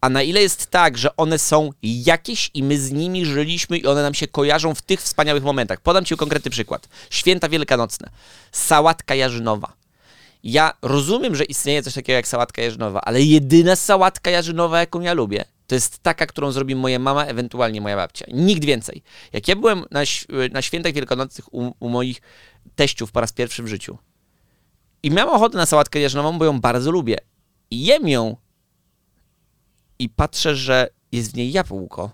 [0.00, 3.86] a na ile jest tak, że one są jakieś i my z nimi żyliśmy i
[3.86, 5.80] one nam się kojarzą w tych wspaniałych momentach.
[5.80, 6.88] Podam Ci konkretny przykład.
[7.10, 8.10] Święta Wielkanocne.
[8.52, 9.72] Sałatka jarzynowa.
[10.48, 15.14] Ja rozumiem, że istnieje coś takiego jak sałatka jarzynowa, ale jedyna sałatka jarzynowa, jaką ja
[15.14, 18.26] lubię, to jest taka, którą zrobi moja mama, ewentualnie moja babcia.
[18.32, 19.02] Nikt więcej.
[19.32, 20.00] Jak ja byłem na,
[20.52, 22.20] na świętach wielkanocnych u, u moich
[22.74, 23.98] teściów po raz pierwszy w życiu
[25.02, 27.18] i miałem ochotę na sałatkę jarzynową, bo ją bardzo lubię.
[27.70, 28.36] I jem ją
[29.98, 32.10] i patrzę, że jest w niej jabłko.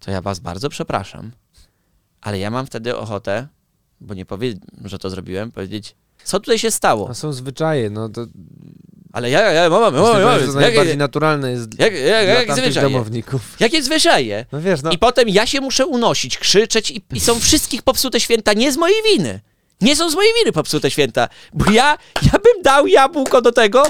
[0.00, 1.32] To ja was bardzo przepraszam,
[2.20, 3.48] ale ja mam wtedy ochotę,
[4.00, 7.08] bo nie powiem, że to zrobiłem, powiedzieć, co tutaj się stało?
[7.10, 8.26] A są zwyczaje, no to...
[9.12, 12.52] Ale ja, ja, mama, mama, mama, to najbardziej jak, naturalne jest jak, jak, dla jak
[12.52, 12.90] zwyczaje?
[12.90, 13.42] domowników.
[13.60, 14.46] Jakie zwyczaje?
[14.52, 14.90] No wiesz, no...
[14.90, 18.76] I potem ja się muszę unosić, krzyczeć i, i są wszystkich popsute święta nie z
[18.76, 19.40] mojej winy.
[19.80, 23.82] Nie są z mojej winy popsute święta, bo ja, ja bym dał jabłko do tego,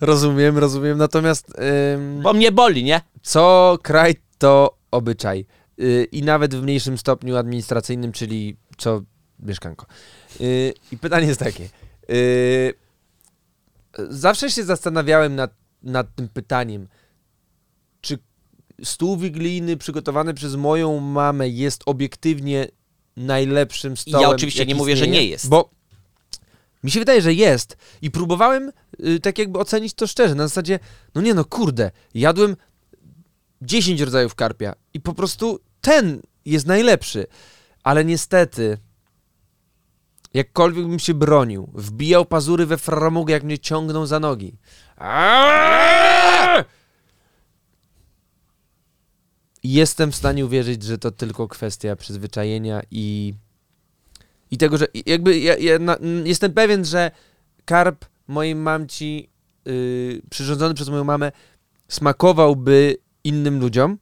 [0.00, 1.52] Rozumiem, rozumiem, natomiast
[1.94, 3.00] ym, bo mnie boli, nie?
[3.22, 5.46] co kraj to obyczaj.
[5.80, 9.02] Y, I nawet w mniejszym stopniu administracyjnym, czyli co
[9.38, 9.86] mieszkanko.
[10.92, 11.68] I pytanie jest takie.
[12.10, 12.74] y,
[14.08, 16.88] zawsze się zastanawiałem nad, nad tym pytaniem,
[18.00, 18.18] czy
[18.84, 22.68] stół wigilijny przygotowany przez moją mamę jest obiektywnie
[23.16, 24.22] najlepszym stołem.
[24.22, 25.22] Ja oczywiście nie mówię, że istnieje?
[25.24, 25.48] nie jest.
[25.48, 25.70] Bo
[26.84, 27.76] mi się wydaje, że jest.
[28.02, 30.34] I próbowałem y, tak jakby ocenić to szczerze.
[30.34, 30.78] Na zasadzie,
[31.14, 32.56] no nie no, kurde, jadłem
[33.62, 37.26] 10 rodzajów karpia i po prostu ten jest najlepszy.
[37.82, 38.78] Ale niestety,
[40.34, 44.56] jakkolwiek bym się bronił, wbijał pazury we framugę, jak mnie ciągną za nogi.
[49.64, 53.34] Jestem w stanie uwierzyć, że to tylko kwestia przyzwyczajenia i,
[54.50, 57.10] i tego, że jakby ja, ja na, jestem pewien, że
[57.64, 59.30] karp mojej mamci
[59.64, 61.32] yy, przyrządzony przez moją mamę
[61.88, 63.98] smakowałby innym ludziom,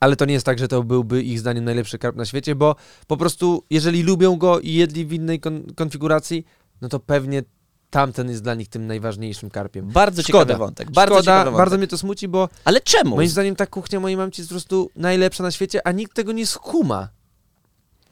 [0.00, 2.76] ale to nie jest tak, że to byłby ich zdaniem najlepszy karp na świecie, bo
[3.06, 6.44] po prostu jeżeli lubią go i jedli w innej kon- konfiguracji,
[6.80, 7.42] no to pewnie
[7.90, 9.88] tamten jest dla nich tym najważniejszym karpiem.
[9.88, 10.38] Bardzo Szkoda.
[10.44, 10.90] ciekawy wątek.
[10.90, 11.58] Bardzo Szkoda, ciekawy wątek.
[11.58, 13.16] bardzo mnie to smuci, bo Ale czemu?
[13.16, 16.32] moim zdaniem ta kuchnia mojej mamci jest po prostu najlepsza na świecie, a nikt tego
[16.32, 17.08] nie skuma.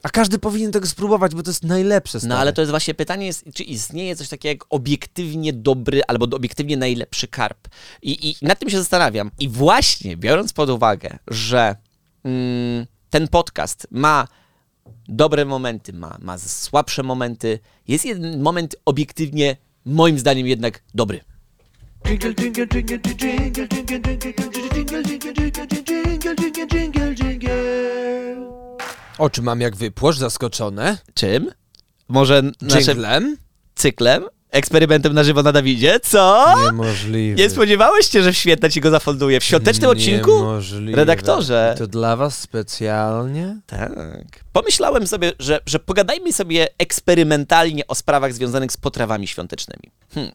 [0.03, 2.19] A każdy powinien tego spróbować, bo to jest najlepsze.
[2.19, 2.29] Stary.
[2.29, 6.35] No ale to jest właśnie pytanie, jest, czy istnieje coś takiego jak obiektywnie dobry albo
[6.35, 7.67] obiektywnie najlepszy karp.
[8.01, 9.31] I, I nad tym się zastanawiam.
[9.39, 11.75] I właśnie biorąc pod uwagę, że
[12.23, 14.27] mm, ten podcast ma
[15.07, 21.19] dobre momenty, ma, ma słabsze momenty, jest jeden moment obiektywnie, moim zdaniem jednak dobry.
[22.05, 26.88] Jingle, jingle, jingle, jingle, jingle, jingle, jingle, jingle, jingle, jingle, jingle, jingle, jingle.
[29.19, 30.97] Oczy mam jak wypłosz, zaskoczone.
[31.13, 31.51] Czym?
[32.07, 33.37] Może naszym Dżinglem?
[33.75, 34.25] cyklem?
[34.51, 35.99] Eksperymentem na żywo na Dawidzie?
[35.99, 36.55] Co?
[36.65, 37.35] Niemożliwe.
[37.35, 39.39] Nie spodziewałeś się, że w świetne ci go zafolduję?
[39.39, 40.31] W świątecznym odcinku?
[40.31, 40.95] Niemożliwe.
[40.97, 41.75] Redaktorze.
[41.77, 43.59] To dla was specjalnie?
[43.67, 43.91] Tak.
[44.53, 49.91] Pomyślałem sobie, że, że pogadajmy sobie eksperymentalnie o sprawach związanych z potrawami świątecznymi.
[50.13, 50.31] Hmm.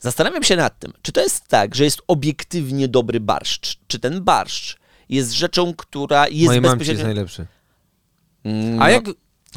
[0.00, 4.24] Zastanawiam się nad tym, czy to jest tak, że jest obiektywnie dobry barszcz, czy ten
[4.24, 4.76] barszcz
[5.08, 7.04] jest rzeczą, która jest Mojej mamci jest bezpośrednio...
[7.04, 7.46] najlepszy.
[8.48, 9.04] Mm, A jak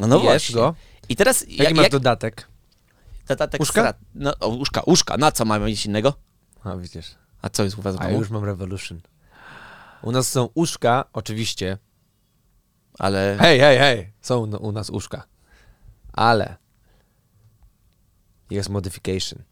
[0.00, 0.54] No, no jesz właśnie.
[0.54, 0.74] go?
[1.08, 2.48] I teraz Jaki jak, masz jak dodatek?
[3.28, 3.82] dodatek Uszka?
[3.82, 5.16] strat- No, o, uszka, uszka.
[5.16, 6.14] Na co mamy mieć innego?
[6.64, 7.14] A widzisz.
[7.42, 8.20] A co jest u was w A ja domu?
[8.20, 9.00] już mam Revolution.
[10.02, 11.78] U nas są uszka, oczywiście.
[12.98, 13.36] Ale...
[13.40, 14.12] Hej, hej, hej!
[14.20, 15.26] Są no, u nas uszka.
[16.12, 16.56] Ale
[18.50, 19.42] jest modification.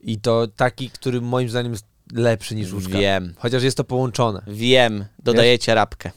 [0.00, 2.98] I to taki, który moim zdaniem jest lepszy niż uszka.
[2.98, 3.34] Wiem.
[3.38, 4.42] Chociaż jest to połączone.
[4.46, 6.10] Wiem, dodajecie rabkę.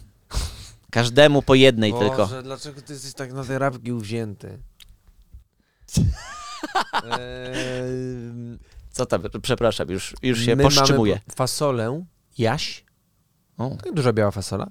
[0.92, 2.30] Każdemu po jednej tylko.
[2.44, 4.60] dlaczego ty jesteś tak na te rabki uwzięty?
[7.04, 8.58] Eee,
[8.92, 11.14] Co tam, przepraszam, już, już się my powstrzymuję.
[11.14, 12.06] Mamy fasolę,
[12.38, 12.86] jaś,
[13.58, 14.68] O, tak duża biała fasola.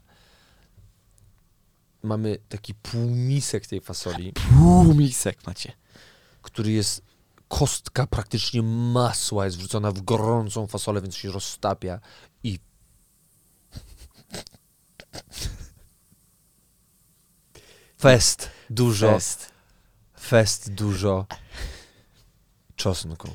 [2.03, 5.73] Mamy taki półmisek tej fasoli, półmisek macie.
[6.43, 7.03] który jest
[7.49, 12.01] kostka praktycznie masła, jest wrzucona w gorącą fasolę, więc się roztapia
[12.43, 12.59] i
[18.07, 19.53] fest dużo, Fest.
[20.21, 21.27] fest dużo
[22.77, 23.29] czosnku.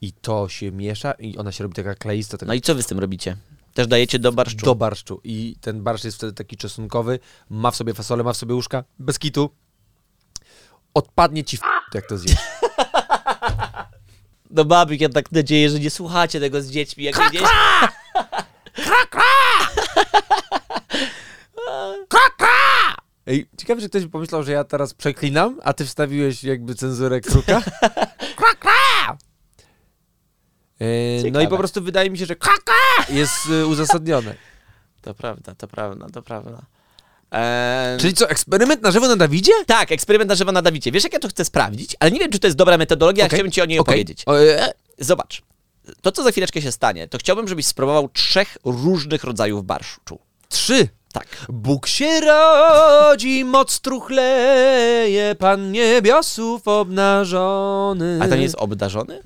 [0.00, 2.82] I to się miesza i ona się robi taka kleista, taka No i co wy
[2.82, 3.36] z tym robicie?
[3.74, 4.66] Też dajecie do barszczu?
[4.66, 5.20] do barszczu.
[5.24, 7.18] I ten barszcz jest wtedy taki czosnkowy,
[7.50, 9.50] ma w sobie fasolę, ma w sobie łóżka, bez kitu.
[10.94, 11.60] Odpadnie ci w
[11.94, 12.36] jak to zjesz.
[14.54, 17.04] No babik, ja tak nadzieję, że nie słuchacie tego z dziećmi.
[17.04, 17.42] Jak gdzieś...
[23.26, 27.20] Ej, ciekawe, że ktoś by pomyślał, że ja teraz przeklinam, a ty wstawiłeś jakby cenzurę
[27.20, 27.62] kruka.
[30.82, 32.72] E, no i po prostu wydaje mi się, że kaka
[33.08, 34.34] jest e, uzasadnione.
[35.02, 36.62] To prawda, to prawda, to prawda.
[37.30, 37.98] Eee...
[38.00, 39.52] Czyli co, eksperyment na żywo na Dawidzie?
[39.66, 40.92] Tak, eksperyment na żywo na Dawidzie.
[40.92, 43.36] Wiesz, jak ja to chcę sprawdzić, ale nie wiem, czy to jest dobra metodologia, Okej,
[43.36, 43.94] chciałbym ci o niej okej.
[43.94, 44.22] opowiedzieć.
[44.26, 45.42] O, e, Zobacz,
[46.02, 50.18] to co za chwileczkę się stanie, to chciałbym, żebyś spróbował trzech różnych rodzajów barszczu.
[50.48, 50.88] Trzy.
[51.12, 51.26] Tak.
[51.48, 58.18] Bóg się rodzi, moc truchleje, Pan niebiosów obnażony.
[58.22, 59.22] A to nie jest obdarzony?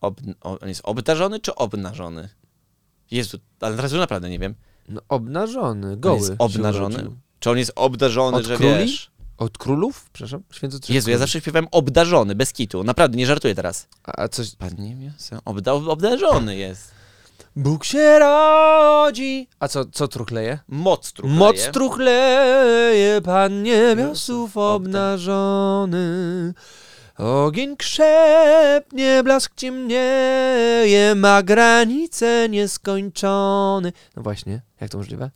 [0.00, 0.20] Ob...
[0.40, 2.28] On jest obdarzony czy obnażony?
[3.10, 4.54] Jezu, ale teraz już naprawdę nie wiem.
[4.88, 6.16] No, obnażony, On goły.
[6.16, 7.10] jest się obnażony?
[7.38, 8.74] Czy on jest obdarzony, Od że króli?
[8.74, 9.10] wiesz?
[9.38, 10.10] Od królów?
[10.12, 12.84] Przepraszam, trzech Jezu, ja zawsze śpiewałem obdarzony, bez kitu.
[12.84, 13.88] Naprawdę, nie żartuję teraz.
[14.04, 14.56] A, a coś...
[14.56, 15.12] Pan nie
[15.44, 15.72] obda...
[15.72, 16.97] obdarzony jest.
[17.56, 19.48] Bóg się rodzi...
[19.60, 20.58] A co, co truchleje?
[20.68, 21.38] Moc truchleje.
[21.38, 26.54] Moc truchleje, Pan niebiosów obnażony.
[27.18, 33.92] Ogień krzepnie, blask ciemnieje, ma granice nieskończony.
[34.16, 35.30] No właśnie, jak to możliwe?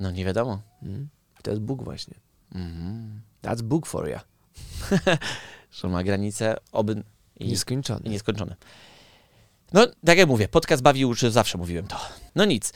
[0.00, 0.62] No nie wiadomo.
[0.82, 1.08] Mm.
[1.42, 2.14] To jest Bóg właśnie.
[2.54, 3.20] Mhm.
[3.42, 4.20] That's Bóg for ya.
[5.70, 7.02] że ma granice oby
[7.36, 8.00] i, Nieskończony.
[8.04, 8.56] i nieskończone.
[9.72, 11.96] No, tak jak mówię, podcast bawi uczy, zawsze mówiłem to.
[12.34, 12.72] No nic.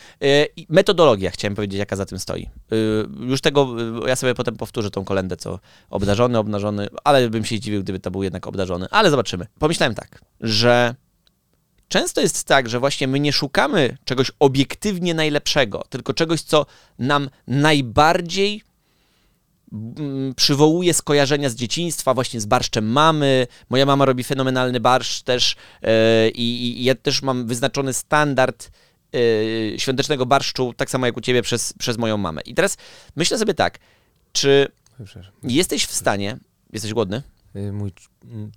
[0.56, 2.48] I metodologia, chciałem powiedzieć, jaka za tym stoi.
[2.70, 5.58] Yy, już tego, yy, ja sobie potem powtórzę tą kolendę, co
[5.90, 9.46] obdarzony, obnażony, ale bym się zdziwił, gdyby to był jednak obdarzony, ale zobaczymy.
[9.58, 10.94] Pomyślałem tak, że
[11.88, 16.66] często jest tak, że właśnie my nie szukamy czegoś obiektywnie najlepszego, tylko czegoś, co
[16.98, 18.62] nam najbardziej
[20.36, 23.46] przywołuje skojarzenia z dzieciństwa, właśnie z barszczem mamy.
[23.70, 28.70] Moja mama robi fenomenalny barszcz też e, i, i ja też mam wyznaczony standard
[29.74, 32.40] e, świątecznego barszczu, tak samo jak u ciebie przez, przez moją mamę.
[32.40, 32.76] I teraz
[33.16, 33.78] myślę sobie tak,
[34.32, 34.68] czy
[35.42, 36.36] jesteś w stanie,
[36.72, 37.22] jesteś głodny?
[37.56, 38.08] Y, Mój cz-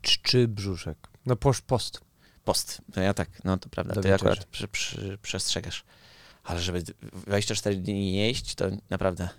[0.01, 0.97] czczy brzuszek.
[1.25, 2.01] No posz, post.
[2.43, 2.81] Post.
[2.93, 4.31] To ja tak, no to prawda, Do to ja wieczerzy.
[4.31, 5.83] akurat przy, przy, przestrzegasz.
[6.43, 6.83] Ale żeby
[7.27, 9.29] 24 dni nie jeść, to naprawdę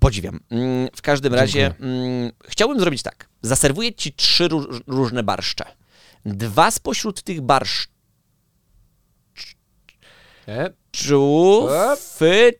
[0.00, 0.40] podziwiam.
[0.50, 3.28] Mm, W każdym razie mm, chciałbym zrobić tak.
[3.42, 5.64] Zaserwuję ci trzy róż, różne barszcze.
[6.26, 7.98] Dwa spośród tych barszczów
[10.48, 10.70] E?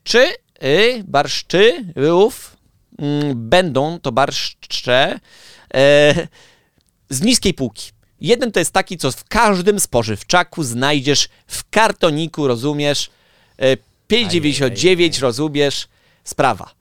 [0.05, 0.27] czy
[0.63, 2.57] y, barszczów
[2.99, 5.21] mm, będą to barszcze
[5.75, 6.15] e,
[7.11, 7.91] z niskiej półki.
[8.21, 13.11] Jeden to jest taki, co w każdym spożywczaku znajdziesz w kartoniku, rozumiesz?
[13.59, 15.89] E, 5,99 rozumiesz?
[16.25, 16.78] Sprawa.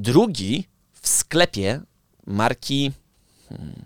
[0.00, 1.80] Drugi w sklepie
[2.26, 2.92] marki
[3.48, 3.84] hmm,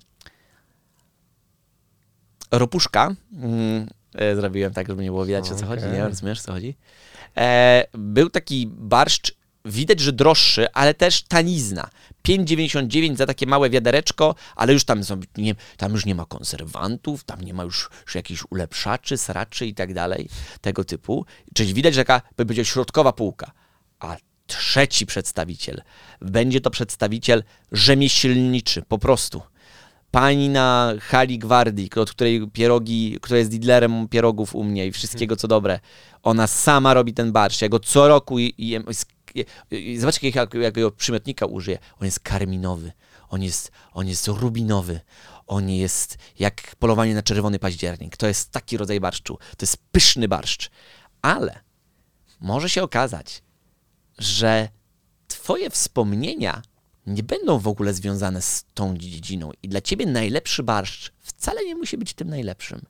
[2.50, 3.14] Ropuszka.
[3.33, 6.05] Mm, e, zrobiłem tak, żeby nie było widać o co chodzi, nie?
[6.05, 6.77] Rozumiesz, co chodzi?
[7.37, 11.90] E, był taki barszcz, widać, że droższy, ale też tanizna.
[12.29, 17.24] 5,99 za takie małe wiadereczko, ale już tam, są, nie, tam już nie ma konserwantów,
[17.24, 20.29] tam nie ma już, już jakichś ulepszaczy, sraczy i tak dalej,
[20.61, 21.27] tego typu.
[21.55, 23.63] Czyli widać, że taka, by powiedział, środkowa półka.
[24.47, 25.83] Trzeci przedstawiciel,
[26.21, 29.43] będzie to przedstawiciel rzemieślniczy, po prostu
[30.11, 35.37] pani na hali gwardii, od której pierogi, która jest dealerem pierogów u mnie i wszystkiego
[35.37, 35.81] co dobre,
[36.23, 37.63] ona sama robi ten barszcz.
[37.63, 38.85] Ja go co roku jem-
[39.99, 41.79] zobaczcie jak, jakiego przymiotnika użyję.
[42.01, 42.93] On jest karminowy,
[43.29, 45.01] on jest, on jest rubinowy,
[45.47, 48.17] on jest jak polowanie na czerwony październik.
[48.17, 49.37] To jest taki rodzaj barszczu.
[49.37, 50.71] To jest pyszny barszcz.
[51.23, 51.61] Ale
[52.41, 53.43] może się okazać,
[54.18, 54.68] że
[55.29, 56.62] twoje wspomnienia
[57.07, 61.74] nie będą w ogóle związane z tą dziedziną i dla ciebie najlepszy barszcz wcale nie
[61.74, 62.83] musi być tym najlepszym.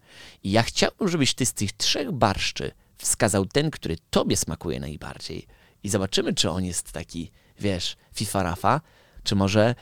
[0.43, 5.47] I ja chciałbym, żebyś ty z tych trzech barszczy wskazał ten, który tobie smakuje najbardziej
[5.83, 8.81] i zobaczymy, czy on jest taki, wiesz, fifa-rafa,
[9.25, 9.75] czy może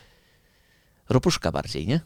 [1.08, 2.00] ropuszka bardziej, nie?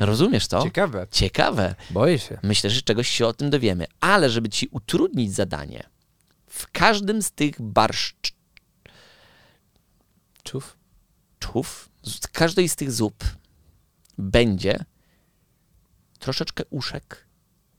[0.00, 0.62] Rozumiesz to?
[0.62, 1.06] Ciekawe.
[1.10, 1.74] Ciekawe.
[1.90, 2.38] Boję się.
[2.42, 3.86] Myślę, że czegoś się o tym dowiemy.
[4.00, 5.82] Ale żeby ci utrudnić zadanie,
[6.46, 8.31] w każdym z tych barszczów,
[10.42, 10.76] Czów?
[12.02, 13.24] z każdej z tych zup
[14.18, 14.84] będzie
[16.18, 17.26] troszeczkę uszek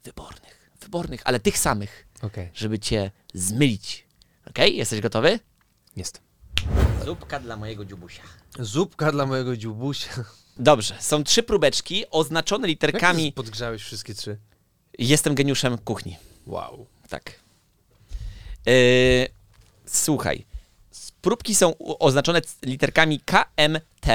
[0.04, 0.70] wybornych.
[0.82, 2.50] Wybornych, ale tych samych, Okej.
[2.54, 4.08] żeby cię zmylić.
[4.50, 4.78] Okej?
[4.78, 5.40] Jesteś gotowy?
[5.96, 6.22] Jestem.
[7.06, 8.22] Zupka dla mojego dziubusia.
[8.60, 10.10] Zupka dla mojego dziubusia.
[10.58, 13.32] Dobrze, są trzy próbeczki oznaczone Jak literkami.
[13.32, 14.38] podgrzałeś wszystkie trzy?
[15.00, 16.18] Jestem geniuszem kuchni.
[16.48, 16.88] Wow.
[17.10, 17.40] Tak.
[18.66, 19.28] Yy,
[19.86, 20.46] słuchaj.
[21.24, 24.08] Próbki są oznaczone literkami KMT.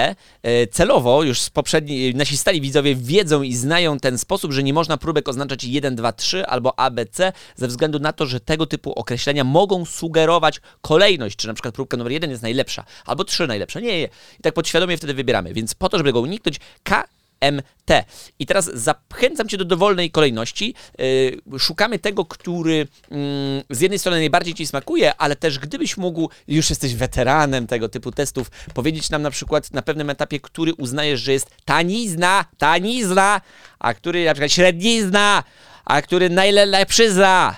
[0.43, 4.73] Yy, celowo już z poprzedniej, nasi stali widzowie wiedzą i znają ten sposób, że nie
[4.73, 8.93] można próbek oznaczać 1, 2, 3 albo ABC ze względu na to, że tego typu
[8.93, 13.81] określenia mogą sugerować kolejność, czy na przykład próbka numer 1 jest najlepsza, albo 3 najlepsza.
[13.81, 14.09] Nie, nie.
[14.39, 15.55] I tak podświadomie wtedy wybieramy.
[15.55, 17.05] Więc po to, żeby go uniknąć, K
[17.41, 18.05] MT.
[18.39, 20.75] I teraz zachęcam Cię do dowolnej kolejności.
[20.99, 26.31] Yy, szukamy tego, który mm, z jednej strony najbardziej Ci smakuje, ale też gdybyś mógł,
[26.49, 31.21] już jesteś weteranem tego typu testów, powiedzieć nam na przykład na pewnym etapie, który uznajesz,
[31.21, 33.41] że jest tanizna, tanizna,
[33.79, 35.45] a który na przykład średnizna,
[35.85, 37.57] a który najlepszy za.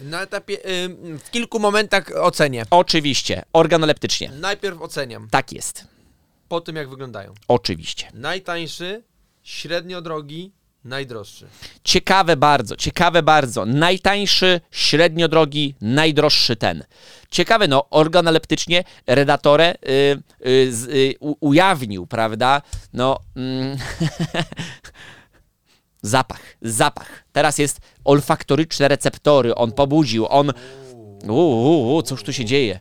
[0.00, 2.64] Na etapie, ym, w kilku momentach ocenię.
[2.70, 4.30] Oczywiście, organoleptycznie.
[4.40, 5.84] Najpierw oceniam, Tak jest.
[6.50, 7.34] Po tym jak wyglądają.
[7.48, 8.10] Oczywiście.
[8.14, 9.02] Najtańszy,
[9.42, 10.52] średnio drogi,
[10.84, 11.46] najdroższy.
[11.84, 13.66] Ciekawe bardzo, ciekawe bardzo.
[13.66, 16.84] Najtańszy, średnio drogi, najdroższy ten.
[17.30, 22.62] Ciekawe, no, organoleptycznie Redatore y, y, ujawnił, prawda?
[22.92, 23.18] No.
[23.36, 23.76] Mm,
[26.02, 27.24] zapach, zapach.
[27.32, 29.54] Teraz jest olfaktoryczne receptory.
[29.54, 30.52] On pobudził, on.
[31.28, 32.80] Uuu, cóż tu się dzieje?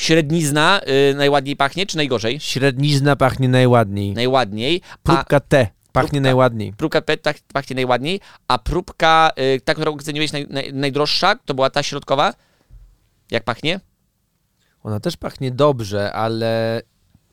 [0.00, 0.80] Średnizna
[1.10, 2.40] y, najładniej pachnie, czy najgorzej?
[2.40, 4.14] Średnizna pachnie najładniej.
[4.14, 4.82] Najładniej.
[4.92, 6.20] A, Próbka T pachnie Próbka.
[6.20, 6.72] najładniej.
[6.72, 11.54] Próbka PET tak, pachnie najładniej, a próbka, y, ta, którą ceniłeś naj, naj, najdroższa, to
[11.54, 12.34] była ta środkowa?
[13.30, 13.80] Jak pachnie?
[14.82, 16.82] Ona też pachnie dobrze, ale,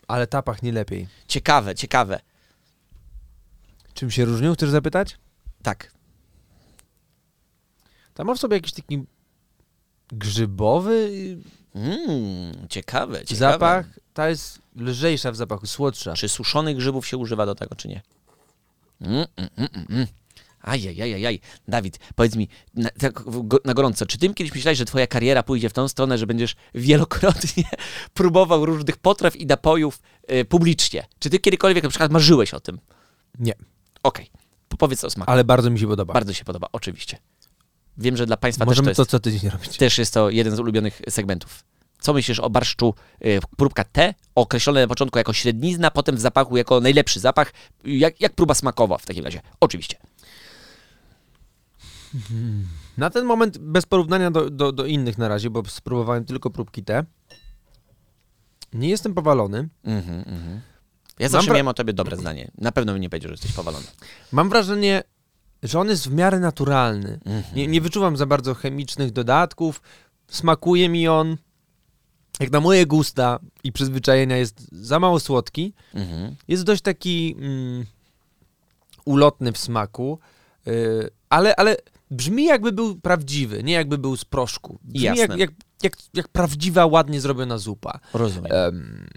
[0.08, 1.08] Ale ta pachnie lepiej.
[1.28, 2.20] Ciekawe, ciekawe.
[3.94, 5.18] Czym się różnią, chcesz zapytać?
[5.64, 5.92] Tak.
[8.14, 9.04] Ta ma w sobie jakiś taki
[10.12, 11.10] grzybowy
[11.78, 13.36] Mm, ciekawe, ciekawe.
[13.36, 13.86] zapach.
[14.14, 16.14] Ta jest lżejsza w zapachu, słodsza.
[16.14, 18.02] Czy suszonych grzybów się używa do tego, czy nie?
[19.02, 20.08] Mm, mm, mm, mm, mm.
[20.62, 21.40] Ajajajajaj.
[21.68, 23.24] Dawid, powiedz mi na, tak
[23.66, 26.56] na gorąco, czy ty kiedyś myślałeś, że twoja kariera pójdzie w tą stronę, że będziesz
[26.76, 27.64] wielokrotnie
[28.14, 30.00] próbował różnych potraw i napojów
[30.32, 31.08] y, publicznie?
[31.20, 32.80] Czy ty kiedykolwiek na przykład marzyłeś o tym?
[33.40, 33.54] Nie,
[34.04, 34.30] Okej,
[34.70, 35.32] Po- powiedz o smaku.
[35.32, 36.14] ale bardzo mi się podoba.
[36.14, 37.18] Bardzo się podoba, oczywiście.
[37.98, 39.78] Wiem, że dla państwa Możemy też to to jest, co tydzień robić.
[39.78, 41.64] też jest to jeden z ulubionych segmentów.
[42.00, 42.94] Co myślisz o barszczu
[43.26, 47.54] y, próbka T, określone na początku jako średnizna, potem w zapachu jako najlepszy zapach?
[47.84, 49.42] Jak, jak próba smakowa w takim razie?
[49.60, 49.98] Oczywiście.
[52.98, 56.84] Na ten moment bez porównania do, do, do innych na razie, bo spróbowałem tylko próbki
[56.84, 57.06] te.
[58.74, 59.70] Nie jestem powalony.
[59.84, 60.62] Mhm, mhm.
[61.20, 62.52] Ja zawsze miałem o tobie dobre zdanie.
[62.58, 63.86] Na pewno bym nie powiedział, że jesteś powalony.
[64.32, 65.04] Mam wrażenie,
[65.64, 67.20] że on jest w miarę naturalny.
[67.26, 67.56] Mhm.
[67.56, 69.82] Nie, nie wyczuwam za bardzo chemicznych dodatków.
[70.28, 71.38] Smakuje mi on,
[72.40, 75.74] jak na moje gusta i przyzwyczajenia, jest za mało słodki.
[75.94, 76.36] Mhm.
[76.48, 77.86] Jest dość taki mm,
[79.06, 80.20] ulotny w smaku,
[80.66, 81.78] yy, ale, ale
[82.12, 84.80] brzmi jakby był prawdziwy, nie jakby był z proszku.
[84.84, 85.22] Brzmi Jasne.
[85.22, 85.52] jak, jak,
[85.84, 88.00] jak, jak prawdziwa, ładnie zrobiona zupa.
[88.14, 88.52] Rozumiem.
[88.52, 89.08] Em,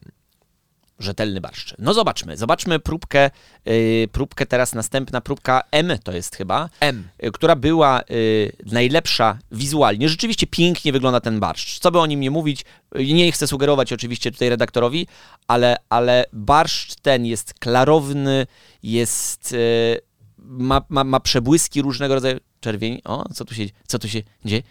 [1.00, 1.74] Rzetelny barszcz.
[1.78, 2.36] No zobaczmy.
[2.36, 3.30] Zobaczmy próbkę,
[3.68, 7.08] y, próbkę teraz następna, próbka M to jest chyba, M.
[7.24, 10.08] y, która była y, najlepsza wizualnie.
[10.08, 11.78] Rzeczywiście pięknie wygląda ten barszcz.
[11.78, 12.64] Co by o nim nie mówić,
[12.98, 15.06] y, nie chcę sugerować oczywiście tutaj redaktorowi,
[15.48, 18.46] ale, ale barszcz ten jest klarowny,
[18.82, 20.00] jest, y,
[20.38, 22.38] ma, ma, ma przebłyski różnego rodzaju.
[22.60, 24.62] Czerwień, o, co tu się, co tu się dzieje?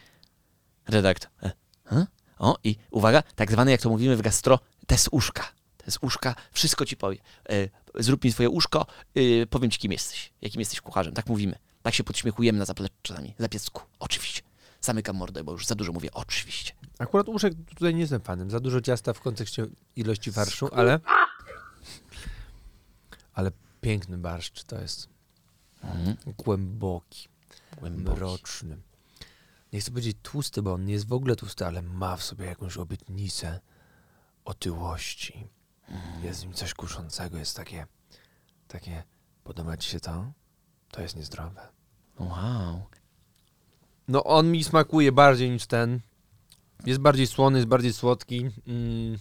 [0.88, 1.30] Redaktor.
[1.43, 1.51] E,
[1.91, 2.07] e?
[2.39, 5.09] O, i uwaga, tak zwany, jak to mówimy w gastro, test
[5.89, 7.17] Test uszka, wszystko ci powie.
[7.49, 8.85] E, zrób mi swoje uszko,
[9.15, 10.33] e, powiem ci, kim jesteś.
[10.41, 11.13] Jakim jesteś kucharzem.
[11.13, 11.55] Tak mówimy.
[11.83, 13.35] Tak się podśmiechujemy na zapleczu czasami.
[13.39, 13.81] Zapiecku.
[13.99, 14.41] Oczywiście.
[14.81, 16.09] Zamykam mordę, bo już za dużo mówię.
[16.13, 16.73] Oczywiście.
[16.99, 18.51] Akurat uszek tutaj nie jestem fanem.
[18.51, 20.99] Za dużo ciasta w kontekście ilości farszu, ale...
[23.33, 25.09] Ale piękny barszcz to jest.
[25.83, 26.15] Mhm.
[26.37, 27.27] Głęboki,
[27.79, 28.19] Głęboki.
[28.19, 28.77] mroczny.
[29.73, 32.45] Nie chcę powiedzieć tłusty, bo on nie jest w ogóle tłusty, ale ma w sobie
[32.45, 33.59] jakąś obietnicę
[34.45, 35.47] otyłości.
[36.23, 37.87] Jest w nim coś kuszącego, jest takie,
[38.67, 39.03] takie,
[39.43, 40.31] podoba ci się to?
[40.91, 41.67] To jest niezdrowe.
[42.19, 42.81] Wow.
[44.07, 45.99] No on mi smakuje bardziej niż ten.
[46.85, 48.49] Jest bardziej słony, jest bardziej słodki.
[48.67, 49.17] Mm.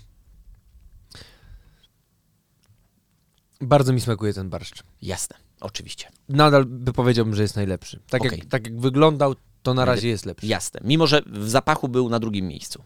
[3.61, 4.83] Bardzo mi smakuje ten barszcz.
[5.03, 5.37] Jasne.
[5.61, 6.09] Oczywiście.
[6.29, 8.01] Nadal by powiedziałbym, że jest najlepszy.
[8.11, 8.39] Tak, Okej.
[8.39, 10.47] jak, tak jak wyglądał, to na razie jest lepszy.
[10.47, 10.81] Jasne.
[10.85, 12.83] Mimo, że w zapachu był na drugim miejscu.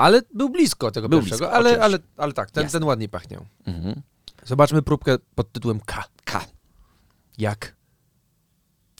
[0.00, 2.80] Ale był blisko tego Był pierwszego, blisko, ale, ale, ale tak, ten, Jasne.
[2.80, 3.46] ten ładniej pachniał.
[3.66, 4.02] Mhm.
[4.44, 6.04] Zobaczmy próbkę pod tytułem K.
[6.24, 6.44] K.
[7.38, 7.76] Jak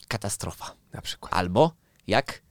[0.08, 0.74] Katastrofa.
[0.92, 1.34] na przykład.
[1.34, 1.72] Albo
[2.06, 2.42] jak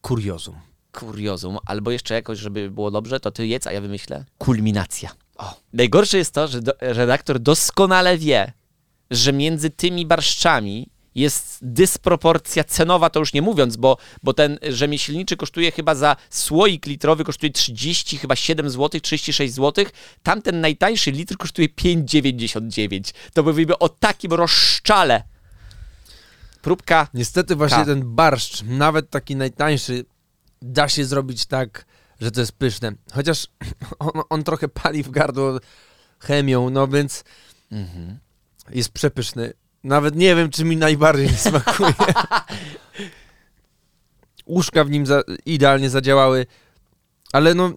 [0.00, 0.56] Kuriozum.
[0.92, 4.24] kuriozum, albo jeszcze jakoś, żeby było dobrze, to ty jedz, a ja wymyślę.
[4.38, 5.10] Kulminacja.
[5.36, 5.54] O.
[5.72, 8.52] Najgorsze jest to, że do, redaktor doskonale wie,
[9.10, 15.36] że między tymi barszczami jest dysproporcja cenowa, to już nie mówiąc, bo, bo ten rzemieślniczy
[15.36, 19.84] kosztuje chyba za słoik litrowy kosztuje 30, chyba 7 zł, 36 zł.
[20.22, 23.14] Tamten najtańszy litr kosztuje 5,99.
[23.32, 25.22] To mówimy o takim rozszczale.
[26.62, 27.84] Próbka Niestety właśnie K.
[27.84, 30.04] ten barszcz, nawet taki najtańszy,
[30.62, 31.86] da się zrobić tak,
[32.20, 32.92] że to jest pyszne.
[33.12, 33.46] Chociaż
[33.98, 35.58] on, on trochę pali w gardło
[36.18, 37.24] chemią, no więc
[37.72, 38.18] Mhm.
[38.70, 39.52] jest przepyszny.
[39.86, 41.94] Nawet nie wiem, czy mi najbardziej nie smakuje.
[44.44, 46.46] Uszka w nim za, idealnie zadziałały,
[47.32, 47.72] ale no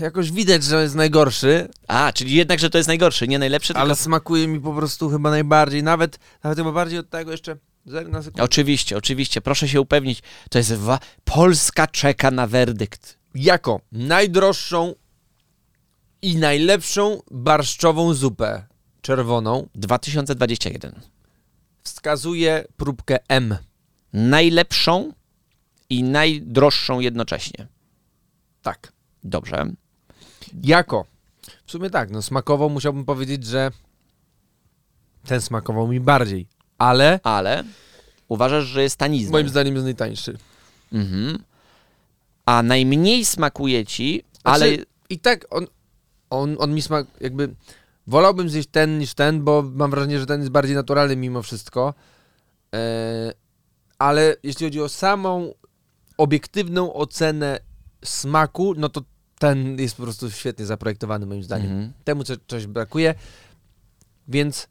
[0.00, 3.80] jakoś widać, że jest najgorszy, A, czyli jednak, że to jest najgorszy, nie najlepszy, tylko...
[3.80, 5.82] ale smakuje mi po prostu chyba najbardziej.
[5.82, 7.56] Nawet, nawet chyba bardziej od tego jeszcze.
[7.86, 8.42] Zerk na sekundę.
[8.42, 13.18] Oczywiście, oczywiście, proszę się upewnić, to jest wa- Polska czeka na werdykt.
[13.34, 14.94] Jako najdroższą
[16.22, 18.66] i najlepszą barszczową zupę
[19.02, 21.11] czerwoną 2021.
[21.82, 23.56] wskazuje próbkę M.
[24.12, 25.12] Najlepszą
[25.90, 27.66] i najdroższą jednocześnie.
[28.62, 28.92] Tak.
[29.24, 29.66] Dobrze.
[30.62, 31.04] Jako.
[31.66, 33.70] W sumie tak, no smakowo musiałbym powiedzieć, że
[35.26, 36.46] ten smakował mi bardziej,
[36.78, 37.64] ale Ale
[38.28, 39.32] uważasz, że jest tanizną.
[39.32, 40.38] moim zdaniem jest najtańszy.
[40.92, 41.38] Mhm.
[42.46, 44.68] A najmniej smakuje ci, ale...
[44.68, 45.66] Znaczy, I tak on,
[46.30, 47.54] on, on mi smak jakby...
[48.06, 51.94] Wolałbym zjeść ten niż ten, bo mam wrażenie, że ten jest bardziej naturalny mimo wszystko.
[52.74, 53.32] E,
[53.98, 55.54] ale jeśli chodzi o samą
[56.18, 57.58] obiektywną ocenę
[58.04, 59.02] smaku, no to
[59.38, 61.70] ten jest po prostu świetnie zaprojektowany moim zdaniem.
[61.70, 61.92] Mhm.
[62.04, 63.14] Temu co, coś brakuje,
[64.28, 64.68] więc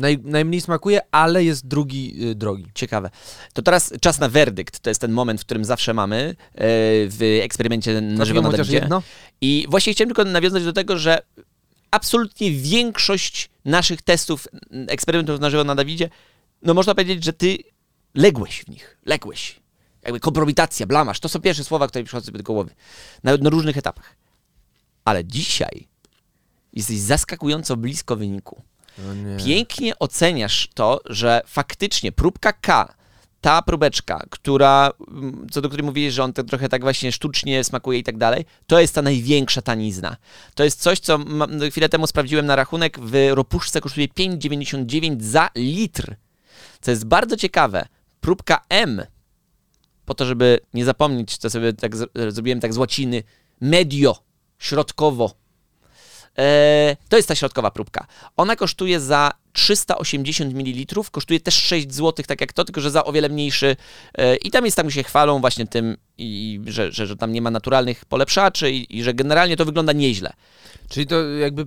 [0.00, 2.66] naj, najmniej smakuje, ale jest drugi y, drogi.
[2.74, 3.10] Ciekawe.
[3.52, 4.80] To teraz czas na werdykt.
[4.80, 6.34] To jest ten moment, w którym zawsze mamy e,
[7.06, 9.02] w eksperymencie na żywo na jedno?
[9.40, 11.22] I właśnie chciałem tylko nawiązać do tego, że
[11.90, 14.48] absolutnie większość naszych testów,
[14.88, 16.10] eksperymentów na żywo na Dawidzie,
[16.62, 17.58] no można powiedzieć, że ty
[18.14, 18.96] ległeś w nich.
[19.06, 19.60] Ległeś.
[20.02, 21.20] Jakby kompromitacja, blamasz.
[21.20, 22.70] To są pierwsze słowa, które mi przychodzą sobie do głowy.
[23.22, 24.16] Na, na różnych etapach.
[25.04, 25.88] Ale dzisiaj
[26.72, 28.62] jesteś zaskakująco blisko wyniku.
[28.98, 29.36] No nie.
[29.36, 32.94] Pięknie oceniasz to, że faktycznie próbka K,
[33.40, 37.64] ta próbeczka, która, mm, co do której mówiłeś, że on to trochę tak właśnie sztucznie
[37.64, 40.16] smakuje i tak dalej, to jest ta największa tanizna.
[40.54, 45.48] To jest coś, co ma- chwilę temu sprawdziłem na rachunek, w ropuszce kosztuje 5,99 za
[45.54, 46.14] litr.
[46.80, 47.86] Co jest bardzo ciekawe.
[48.20, 49.02] Próbka M,
[50.04, 51.92] po to, żeby nie zapomnieć, co sobie tak
[52.30, 53.22] zrobiłem tak z łaciny,
[53.60, 54.18] medio,
[54.58, 55.34] środkowo,
[57.08, 58.06] to jest ta środkowa próbka.
[58.36, 63.04] Ona kosztuje za 380 ml, kosztuje też 6 zł, tak jak to, tylko że za
[63.04, 63.76] o wiele mniejszy.
[64.14, 67.42] E, I tam jest, tam się chwalą właśnie tym, i, że, że, że tam nie
[67.42, 70.32] ma naturalnych polepszaczy i, i że generalnie to wygląda nieźle.
[70.88, 71.66] Czyli to jakby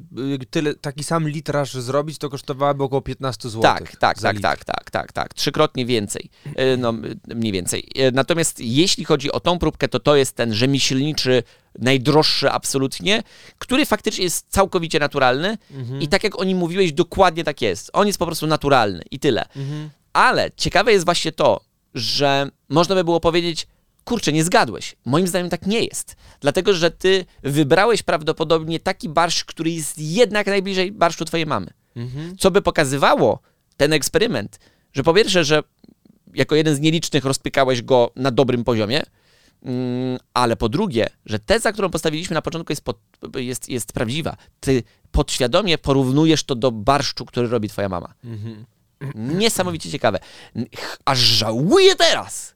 [0.49, 3.61] tyle, taki sam litraż zrobić, to kosztowałoby około 15 zł.
[3.61, 4.41] Tak, tak, tak, litr.
[4.41, 5.33] tak, tak, tak, tak.
[5.33, 6.29] Trzykrotnie więcej.
[6.55, 6.93] E, No,
[7.35, 7.87] mniej więcej.
[7.95, 11.43] E, Natomiast jeśli chodzi o tą próbkę, to to jest ten rzemieślniczy,
[11.79, 13.23] najdroższy absolutnie,
[13.57, 16.01] który faktycznie jest całkowicie naturalny Mhm.
[16.01, 17.72] i tak jak o nim mówiłeś, dokładnie tak jest.
[17.93, 19.45] On jest po prostu naturalny i tyle.
[19.55, 19.89] Mhm.
[20.13, 21.61] Ale ciekawe jest właśnie to,
[21.93, 23.67] że można by było powiedzieć,
[24.03, 24.95] kurczę, nie zgadłeś.
[25.05, 26.15] Moim zdaniem tak nie jest.
[26.39, 31.67] Dlatego, że ty wybrałeś prawdopodobnie taki barszcz, który jest jednak najbliżej barszczu twojej mamy.
[31.95, 32.37] Mhm.
[32.37, 33.39] Co by pokazywało
[33.77, 34.59] ten eksperyment,
[34.93, 35.63] że po pierwsze, że
[36.33, 39.03] jako jeden z nielicznych rozpykałeś go na dobrym poziomie,
[40.33, 42.97] ale po drugie, że teza, którą postawiliśmy na początku jest, pod,
[43.35, 44.37] jest, jest prawdziwa.
[44.59, 48.13] Ty podświadomie porównujesz to do barszczu, który robi twoja mama.
[48.23, 48.65] Mhm.
[49.15, 50.19] Niesamowicie ciekawe.
[51.05, 52.55] Aż żałuję teraz,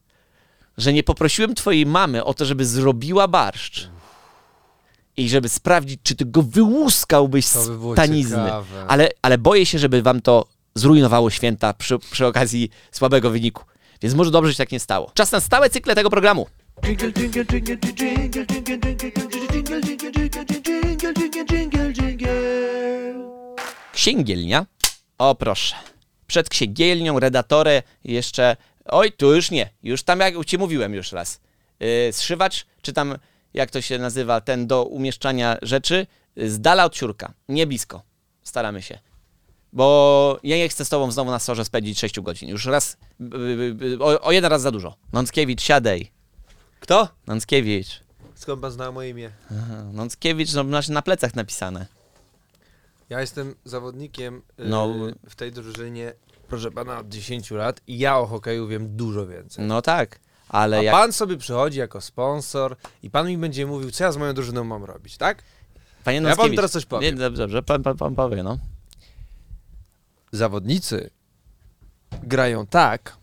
[0.76, 3.88] że nie poprosiłem twojej mamy o to, żeby zrobiła barszcz.
[5.16, 8.36] I żeby sprawdzić, czy ty go wyłuskałbyś To by z tanizny.
[8.36, 8.84] ciekawe.
[8.88, 13.64] Ale, ale boję się, żeby wam to zrujnowało święta przy, przy okazji słabego wyniku.
[14.02, 15.10] Więc może dobrze, się tak nie stało.
[15.14, 16.46] Czas na stałe cykle tego programu.
[16.82, 17.58] Jingle, jingle.
[23.92, 24.66] Księgielnia.
[25.18, 25.76] O proszę.
[26.26, 28.56] Przed księgielnią, redatorę jeszcze...
[28.84, 29.70] Oj, tu już nie.
[29.82, 31.40] Już tam, jak ci mówiłem już raz.
[31.80, 33.18] Yy, zszywacz, czy tam,
[33.54, 36.06] jak to się nazywa, ten do umieszczania rzeczy,
[36.36, 37.32] yy, z dala od siurka.
[37.48, 38.02] Nie blisko.
[38.42, 38.98] Staramy się.
[39.72, 42.48] Bo ja nie chcę z tobą znowu na sorze spędzić 6 godzin.
[42.48, 44.96] Już raz, yy, yy, o, o jeden raz za dużo.
[45.12, 46.17] Nąckiewicz, siadaj.
[46.80, 47.08] Kto?
[47.26, 48.00] Nąckiewicz.
[48.34, 49.30] Skąd pan zna moje imię?
[49.50, 51.86] Aha, Nąckiewicz, no masz na plecach napisane.
[53.08, 54.94] Ja jestem zawodnikiem y, No.
[55.28, 56.12] w tej drużynie,
[56.48, 59.64] proszę pana, od 10 lat i ja o hokeju wiem dużo więcej.
[59.64, 60.94] No tak, ale A jak...
[60.94, 64.64] pan sobie przychodzi jako sponsor i pan mi będzie mówił, co ja z moją drużyną
[64.64, 65.42] mam robić, tak?
[66.04, 67.14] Panie Ja panu Nąckiewicz, teraz coś powiem.
[67.14, 68.58] Nie, dobrze, dobrze, pan, pan, pan powie, no.
[70.32, 71.10] Zawodnicy
[72.22, 73.16] grają tak,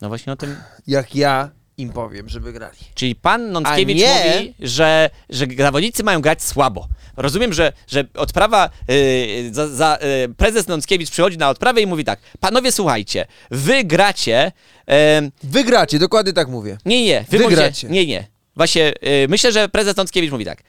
[0.00, 0.56] No właśnie o tym.
[0.86, 2.76] jak ja im powiem, żeby grali.
[2.94, 6.88] Czyli pan Nąckiewicz nie- mówi, że, że zawodnicy mają grać słabo.
[7.16, 12.04] Rozumiem, że, że odprawa, yy, za, za, yy, prezes Nąckiewicz przychodzi na odprawę i mówi
[12.04, 14.52] tak, panowie słuchajcie, wy gracie,
[14.88, 14.94] yy,
[15.42, 16.78] Wygracie, dokładnie tak mówię.
[16.84, 17.56] nie, nie, wy Wygracie.
[17.56, 18.26] Możecie, nie, nie.
[18.56, 20.62] Właśnie, yy, myślę, że prezes Nąckiewicz mówi tak,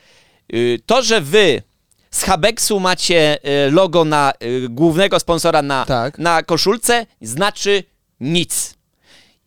[0.49, 1.61] yy, to, że wy
[2.11, 4.33] z Habeksu macie yy, logo na
[4.69, 6.19] głównego sponsora na, Tak.
[6.19, 7.83] na koszulce, znaczy
[8.19, 8.76] nic.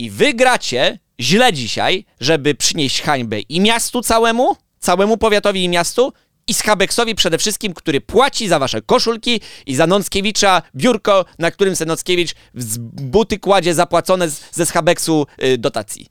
[0.01, 6.13] I wy gracie źle dzisiaj, żeby przynieść hańbę i miastu całemu, całemu powiatowi i miastu,
[6.47, 11.77] i Schabeksowi przede wszystkim, który płaci za wasze koszulki i za Nąckiewicza biurko, na którym
[11.77, 16.07] se Nąckiewicz z buty kładzie zapłacone z, ze Schabeksu y, dotacji.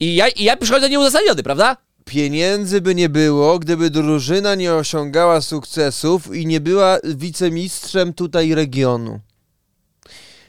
[0.00, 1.76] I ja, I ja przychodzę nieuzasadniony, prawda?
[2.04, 9.20] Pieniędzy by nie było, gdyby drużyna nie osiągała sukcesów i nie była wicemistrzem tutaj regionu.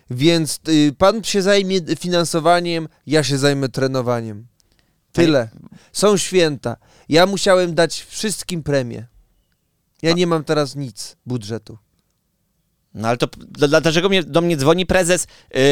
[0.09, 4.47] Więc y, pan się zajmie finansowaniem, ja się zajmę trenowaniem.
[5.11, 5.49] Tyle.
[5.93, 6.77] Są święta.
[7.09, 9.07] Ja musiałem dać wszystkim premię.
[10.01, 11.77] Ja nie mam teraz nic budżetu.
[12.93, 13.27] No ale to
[13.81, 15.27] dlaczego mnie, do mnie dzwoni prezes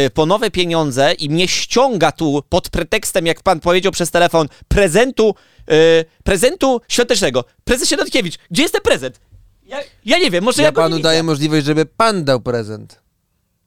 [0.06, 4.48] y, po nowe pieniądze i mnie ściąga tu pod pretekstem, jak pan powiedział przez telefon,
[4.68, 5.36] prezentu,
[5.72, 7.46] y, prezentu świątecznego.
[7.64, 9.20] Prezesie Notkiewicz, gdzie jest ten prezent?
[9.66, 13.05] Ja, ja nie wiem, może ja, Ja panu daję możliwość, żeby pan dał prezent.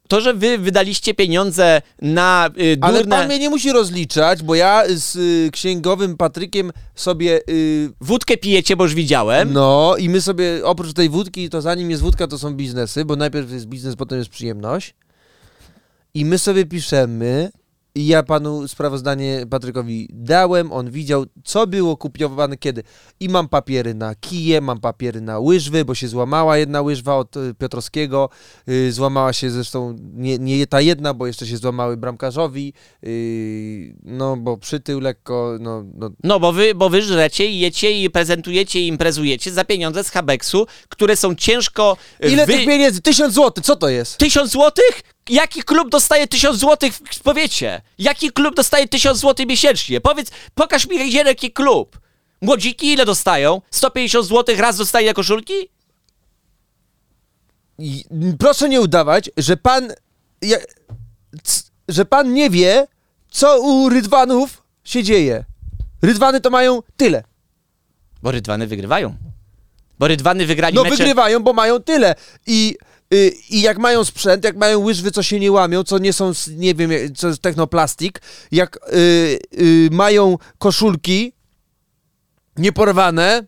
[0.08, 3.16] To, że wy wydaliście pieniądze na y, Ale durne...
[3.16, 7.40] pan mnie nie musi rozliczać, bo ja z y, księgowym Patrykiem sobie...
[7.50, 9.52] Y, Wódkę pijecie, bo już widziałem.
[9.52, 13.16] no i my sobie, oprócz tej wódki, to zanim jest wódka, to są biznesy, bo
[13.16, 14.94] najpierw jest biznes, potem jest przyjemność.
[16.14, 17.50] I my sobie piszemy,
[17.98, 22.82] i ja panu sprawozdanie Patrykowi dałem, on widział, co było kupiowane kiedy.
[23.20, 27.36] I mam papiery na kije, mam papiery na łyżwy, bo się złamała jedna łyżwa od
[27.36, 28.28] y, Piotrowskiego,
[28.68, 32.72] y, złamała się zresztą nie, nie ta jedna, bo jeszcze się złamały bramkarzowi,
[33.04, 38.02] y, no bo przytył lekko, no, no No, bo wy, bo wy żrecie i jecie
[38.02, 41.96] i prezentujecie i imprezujecie za pieniądze z Habeksu, które są ciężko...
[42.20, 42.52] Ile wy...
[42.52, 43.02] tych pieniędzy?
[43.02, 44.18] Tysiąc złotych, co to jest?
[44.18, 45.02] Tysiąc złotych?
[45.28, 47.82] Jaki klub dostaje tysiąc złotych w powiecie?
[47.98, 50.00] Jaki klub dostaje tysiąc złotych miesięcznie?
[50.00, 52.00] Powiedz, pokaż mi jeden jaki klub.
[52.40, 53.62] Młodziki ile dostają?
[53.70, 55.52] 150 złotych raz dostaje na koszulki?
[57.78, 58.04] I,
[58.38, 59.92] proszę nie udawać, że pan.
[60.42, 60.56] Ja,
[61.42, 62.86] c, że pan nie wie,
[63.30, 65.44] co u Rydwanów się dzieje.
[66.02, 67.24] Rydwany to mają tyle.
[68.22, 69.16] Bo Rydwany wygrywają.
[69.98, 70.96] Bo Rydwany wygrali No mecze...
[70.96, 72.14] wygrywają, bo mają tyle.
[72.46, 72.76] I,
[73.50, 76.74] I jak mają sprzęt, jak mają łyżwy, co się nie łamią, co nie są, nie
[76.74, 78.20] wiem, co jest technoplastik,
[78.52, 81.32] jak y, y, mają koszulki
[82.56, 83.46] nieporwane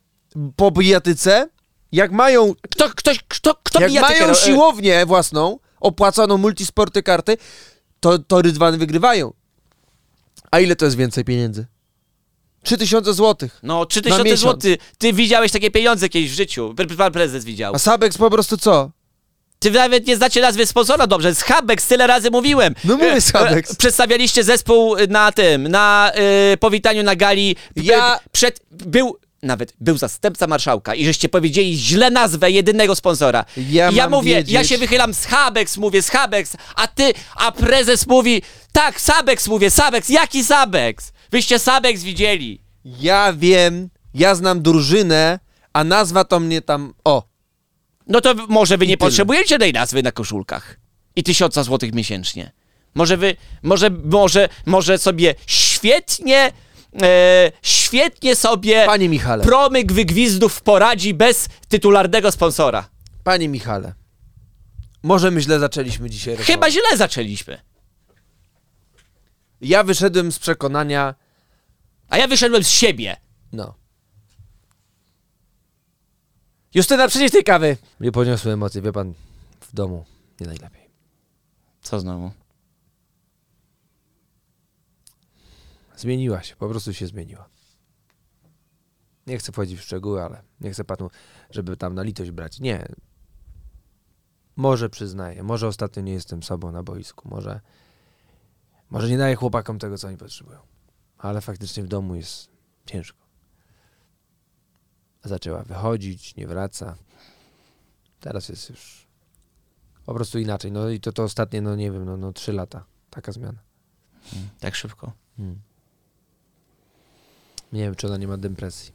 [0.57, 1.49] po bijatyce,
[1.93, 7.37] jak mają Kto, ktoś, kto, kto Jak mają ro- siłownię własną, opłaconą multisporty karty,
[8.01, 9.33] to, to Rydwany wygrywają.
[10.51, 11.67] A ile to jest więcej pieniędzy?
[12.63, 13.61] 3000 złotych.
[13.63, 14.41] No, Na 3000 miesiąc.
[14.41, 14.81] złotych.
[14.99, 16.75] Ty widziałeś takie pieniądze kiedyś w życiu.
[16.99, 17.75] Pan prezes widział.
[17.75, 18.91] A Sabex po prostu co?
[19.63, 21.35] Ty nawet nie znacie nazwy sponsora dobrze.
[21.35, 22.75] Z Habex tyle razy mówiłem.
[22.85, 23.71] No mówię E, Schabex.
[23.73, 27.57] e, Przedstawialiście zespół na tym, na e, powitaniu na gali.
[27.77, 33.45] Ja- E, Przed, był, nawet był zastępca marszałka i żeście powiedzieli źle nazwę jedynego sponsora.
[33.71, 34.53] Ja ja mówię, wiedzieć.
[34.55, 38.43] ja się wychylam z Habex, mówię z Habex, a ty, a prezes mówi,
[38.73, 41.13] tak, Sabex mówię, Sabex, jaki Sabex?
[41.31, 42.61] Wyście Sabex widzieli.
[42.85, 45.39] Ja wiem, ja znam drużynę,
[45.73, 46.95] a nazwa to mnie tam...
[47.05, 47.30] O,
[48.11, 50.77] No to może wy nie potrzebujecie tej nazwy na koszulkach.
[51.17, 52.53] I tysiąca złotych miesięcznie.
[52.95, 56.53] Może wy, może, może, może sobie świetnie,
[57.03, 62.89] e, świetnie sobie panie Michale, promyk wygwizdów poradzi bez tytularnego sponsora.
[63.25, 63.95] panie Michale.
[65.03, 66.53] Może my źle zaczęliśmy dzisiaj rozmowę.
[66.53, 67.59] Chyba źle zaczęliśmy.
[69.61, 71.15] Ja wyszedłem z przekonania,
[72.09, 73.17] A ja wyszedłem z siebie.
[73.53, 73.80] no.
[76.75, 77.77] Justyna, przynieś tej kawy.
[78.01, 79.15] Nie poniosły emocje, wie pan,
[79.61, 80.05] w domu
[80.41, 80.91] nie najlepiej.
[81.83, 82.31] Co znowu?
[85.97, 87.49] Zmieniła się, po prostu się zmieniła.
[89.27, 91.11] Nie chcę wchodzić w szczegóły, ale nie chcę panu,
[91.51, 92.61] żeby tam na litość brać.
[92.61, 92.89] Nie.
[94.57, 97.61] Może przyznaję, może ostatnio nie jestem sobą na boisku, może,
[98.91, 100.59] może nie daję chłopakom tego, co oni potrzebują.
[101.19, 102.51] Ale faktycznie w domu jest
[102.87, 103.30] ciężko.
[105.25, 106.97] Zaczęła wychodzić, nie wraca.
[108.21, 109.07] Teraz jest już
[110.07, 110.73] po prostu inaczej.
[110.73, 112.85] No i to, to ostatnie, no nie wiem, no, no trzy lata.
[113.11, 113.59] Taka zmiana.
[114.61, 115.13] Tak szybko.
[115.37, 115.61] Hmm.
[117.73, 118.93] Nie wiem, czy ona nie ma depresji.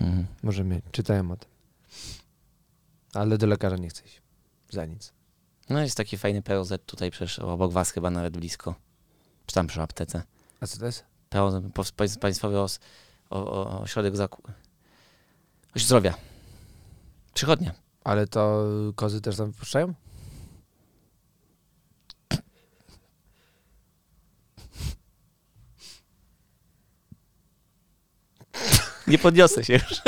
[0.00, 0.26] Mhm.
[0.42, 0.84] Może mieć.
[0.92, 1.50] Czytałem o tym.
[3.14, 4.22] Ale do lekarza nie chcę iść.
[4.70, 5.12] Za nic.
[5.68, 8.74] No jest taki fajny POZ tutaj przecież obok was chyba nawet blisko.
[9.46, 10.22] Czy tam przy aptece.
[10.60, 11.04] A co to jest?
[11.30, 12.80] Pańs- Państwowy os,
[13.30, 14.42] o, o, Ośrodek Zaku...
[15.74, 16.14] Zdrowia.
[17.34, 17.74] Przychodnia.
[18.04, 18.64] Ale to
[18.96, 19.94] kozy też tam wypuszczają?
[29.06, 30.02] Nie podniosę się już.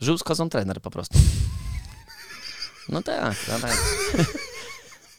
[0.00, 1.18] Żył z kozą trener po prostu.
[2.88, 3.76] No tak, no tak.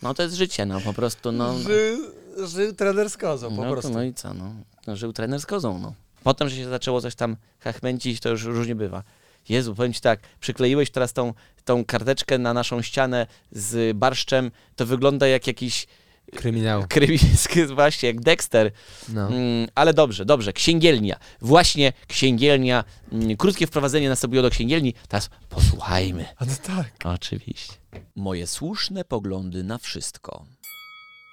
[0.02, 1.60] No to jest życie, no po prostu, no.
[1.60, 2.14] Żył,
[2.46, 4.54] żył trener z kozą, no, to, no i co, no.
[4.88, 4.96] no.
[4.96, 5.94] Żył trener z kozą, no.
[6.24, 9.04] Potem, że się zaczęło coś tam chachmęcić, to już różnie bywa.
[9.50, 11.34] Jezu, powiem ci tak, przykleiłeś teraz tą,
[11.66, 15.88] tą karteczkę na naszą ścianę z barszczem, to wygląda jak jakiś
[16.36, 16.86] Kryminał.
[16.90, 18.72] krymiński, właśnie jak Dexter.
[19.10, 19.28] No.
[19.28, 20.54] Mm, ale dobrze, dobrze.
[20.54, 21.16] Księgielnia.
[21.42, 22.84] Właśnie księgielnia.
[23.12, 24.94] Mm, krótkie wprowadzenie na sobie do księgielni.
[25.08, 26.26] Teraz posłuchajmy.
[26.38, 26.92] A no tak.
[27.04, 27.74] Oczywiście.
[28.16, 30.46] Moje słuszne poglądy na wszystko.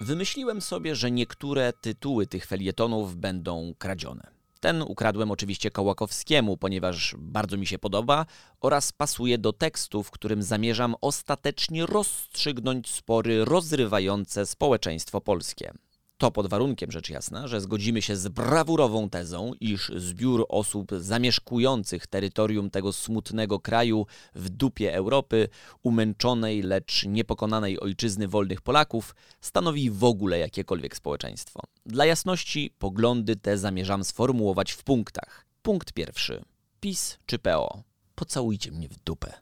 [0.01, 4.27] Wymyśliłem sobie, że niektóre tytuły tych felietonów będą kradzione.
[4.59, 8.25] Ten ukradłem oczywiście Kołakowskiemu, ponieważ bardzo mi się podoba
[8.61, 15.73] oraz pasuje do tekstu, w którym zamierzam ostatecznie rozstrzygnąć spory rozrywające społeczeństwo polskie.
[16.21, 22.07] To pod warunkiem, rzecz jasna, że zgodzimy się z brawurową tezą, iż zbiór osób zamieszkujących
[22.07, 24.05] terytorium tego smutnego kraju
[24.35, 25.49] w dupie Europy,
[25.83, 31.61] umęczonej, lecz niepokonanej ojczyzny wolnych Polaków, stanowi w ogóle jakiekolwiek społeczeństwo.
[31.85, 35.45] Dla jasności, poglądy te zamierzam sformułować w punktach.
[35.61, 36.43] Punkt pierwszy.
[36.79, 37.83] PiS czy PO?
[38.15, 39.33] Pocałujcie mnie w dupę.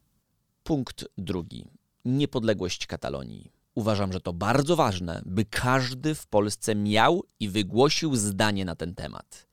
[0.63, 1.65] Punkt drugi.
[2.05, 3.59] Niepodległość Katalonii.
[3.80, 8.95] Uważam, że to bardzo ważne, by każdy w Polsce miał i wygłosił zdanie na ten
[8.95, 9.47] temat.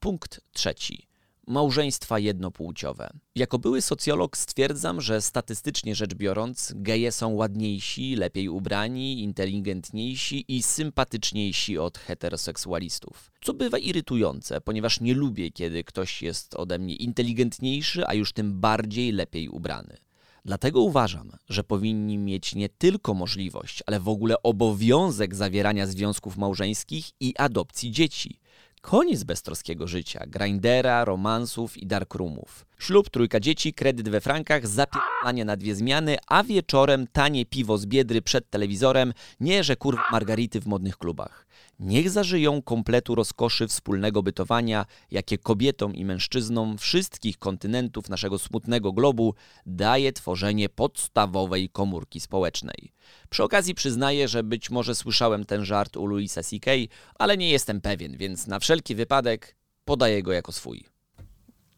[0.00, 1.06] Punkt trzeci.
[1.46, 3.10] Małżeństwa jednopłciowe.
[3.34, 10.62] Jako były socjolog stwierdzam, że statystycznie rzecz biorąc, geje są ładniejsi, lepiej ubrani, inteligentniejsi i
[10.62, 13.32] sympatyczniejsi od heteroseksualistów.
[13.42, 18.60] Co bywa irytujące, ponieważ nie lubię, kiedy ktoś jest ode mnie inteligentniejszy, a już tym
[18.60, 19.96] bardziej lepiej ubrany.
[20.44, 27.10] Dlatego uważam, że powinni mieć nie tylko możliwość, ale w ogóle obowiązek zawierania związków małżeńskich
[27.20, 28.40] i adopcji dzieci.
[28.80, 32.66] Koniec beztroskiego życia, grindera, romansów i darkroomów.
[32.78, 37.86] Ślub, trójka dzieci, kredyt we frankach, zapierdalanie na dwie zmiany, a wieczorem tanie piwo z
[37.86, 41.46] biedry przed telewizorem, nie że kurwa margarity w modnych klubach.
[41.82, 49.34] Niech zażyją kompletu rozkoszy wspólnego bytowania, jakie kobietom i mężczyznom wszystkich kontynentów naszego smutnego globu
[49.66, 52.92] daje tworzenie podstawowej komórki społecznej.
[53.30, 56.70] Przy okazji przyznaję, że być może słyszałem ten żart u Louisa C.K.,
[57.14, 60.84] ale nie jestem pewien, więc na wszelki wypadek podaję go jako swój.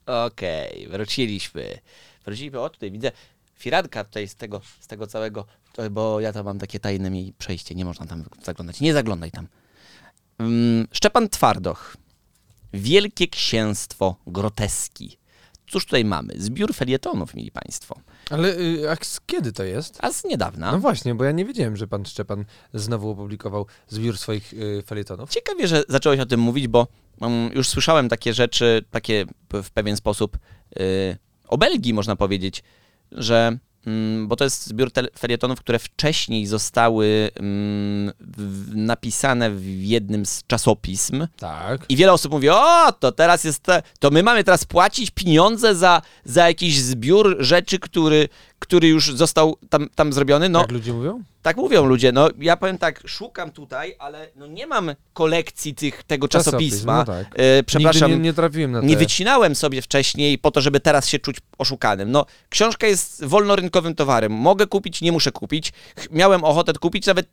[0.07, 1.79] Okej, wróciliśmy.
[2.25, 3.13] Wróciliśmy, o tutaj widzę
[3.55, 5.47] firanka tutaj z tego, z tego całego,
[5.91, 8.81] bo ja tam mam takie tajne mi przejście, nie można tam zaglądać.
[8.81, 9.47] Nie zaglądaj tam.
[10.93, 11.97] Szczepan Twardoch.
[12.73, 15.19] Wielkie Księstwo Groteski.
[15.67, 16.35] Cóż tutaj mamy?
[16.37, 18.01] Zbiór felietonów, mieli Państwo.
[18.31, 19.99] Ale y, a z kiedy to jest?
[20.01, 20.73] A z niedawna.
[20.73, 25.31] No właśnie, bo ja nie wiedziałem, że pan Szczepan znowu opublikował zbiór swoich y, felietonów.
[25.31, 26.87] Ciekawie, że zacząłeś o tym mówić, bo
[27.21, 30.39] mm, już słyszałem takie rzeczy, takie w pewien sposób
[30.81, 31.17] y,
[31.49, 32.63] o Belgii można powiedzieć,
[33.13, 33.59] że
[34.27, 38.13] bo to jest zbiór felietonów, które wcześniej zostały mm,
[38.75, 41.27] napisane w jednym z czasopism.
[41.37, 41.87] Tak.
[41.89, 43.67] I wiele osób mówi, o, to teraz jest,
[43.99, 48.29] to my mamy teraz płacić pieniądze za, za jakiś zbiór rzeczy, który,
[48.65, 50.49] który już został tam, tam zrobiony.
[50.49, 51.23] No, Jak ludzie mówią?
[51.45, 52.13] tak mówią ludzie.
[52.13, 56.97] No ja powiem tak, szukam tutaj, ale no nie mam kolekcji tych, tego Czasopis, czasopisma.
[56.99, 57.27] no tak.
[57.37, 58.97] E, przepraszam, Nigdy nie, nie, nie trafiłem na te...
[58.97, 62.11] wycinałem sobie wcześniej po to, żeby teraz się czuć oszukanym.
[62.11, 64.33] No, książka jest wolnorynkowym towarem.
[64.33, 65.73] Mogę kupić, nie muszę kupić.
[66.11, 67.27] Miałem ochotę kupić, nawet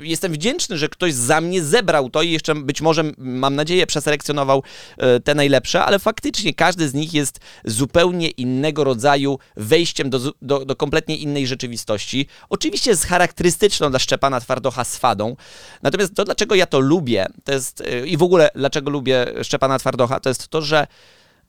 [0.00, 4.62] jestem wdzięczny, że ktoś za mnie zebrał to i jeszcze być może, mam nadzieję, przeselekcjonował
[4.98, 10.64] e, te najlepsze, ale faktycznie każdy z nich jest zupełnie innego rodzaju wejściem do, do,
[10.64, 12.26] do kompletnie innej rzeczywistości.
[12.48, 15.36] Oczywiście z charakterystyczną dla Szczepana Twardocha swadą.
[15.82, 19.78] Natomiast to, dlaczego ja to lubię, to jest e, i w ogóle dlaczego lubię Szczepana
[19.78, 20.86] Twardocha, to jest to, że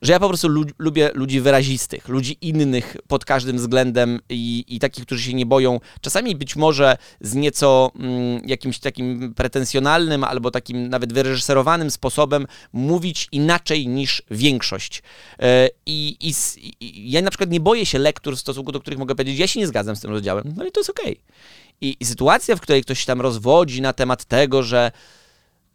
[0.02, 4.78] że ja po prostu lu- lubię ludzi wyrazistych, ludzi innych pod każdym względem i, i
[4.78, 10.50] takich, którzy się nie boją, czasami być może z nieco mm, jakimś takim pretensjonalnym albo
[10.50, 15.02] takim nawet wyreżyserowanym sposobem mówić inaczej niż większość.
[15.38, 19.14] E, I, i, ja na przykład nie boję się lektur w stosunku do których mogę
[19.14, 21.20] powiedzieć, ja się nie zgadzam z tym rozdziałem, no i to jest okej.
[21.80, 24.92] I, I sytuacja, w której ktoś się tam rozwodzi na temat tego, że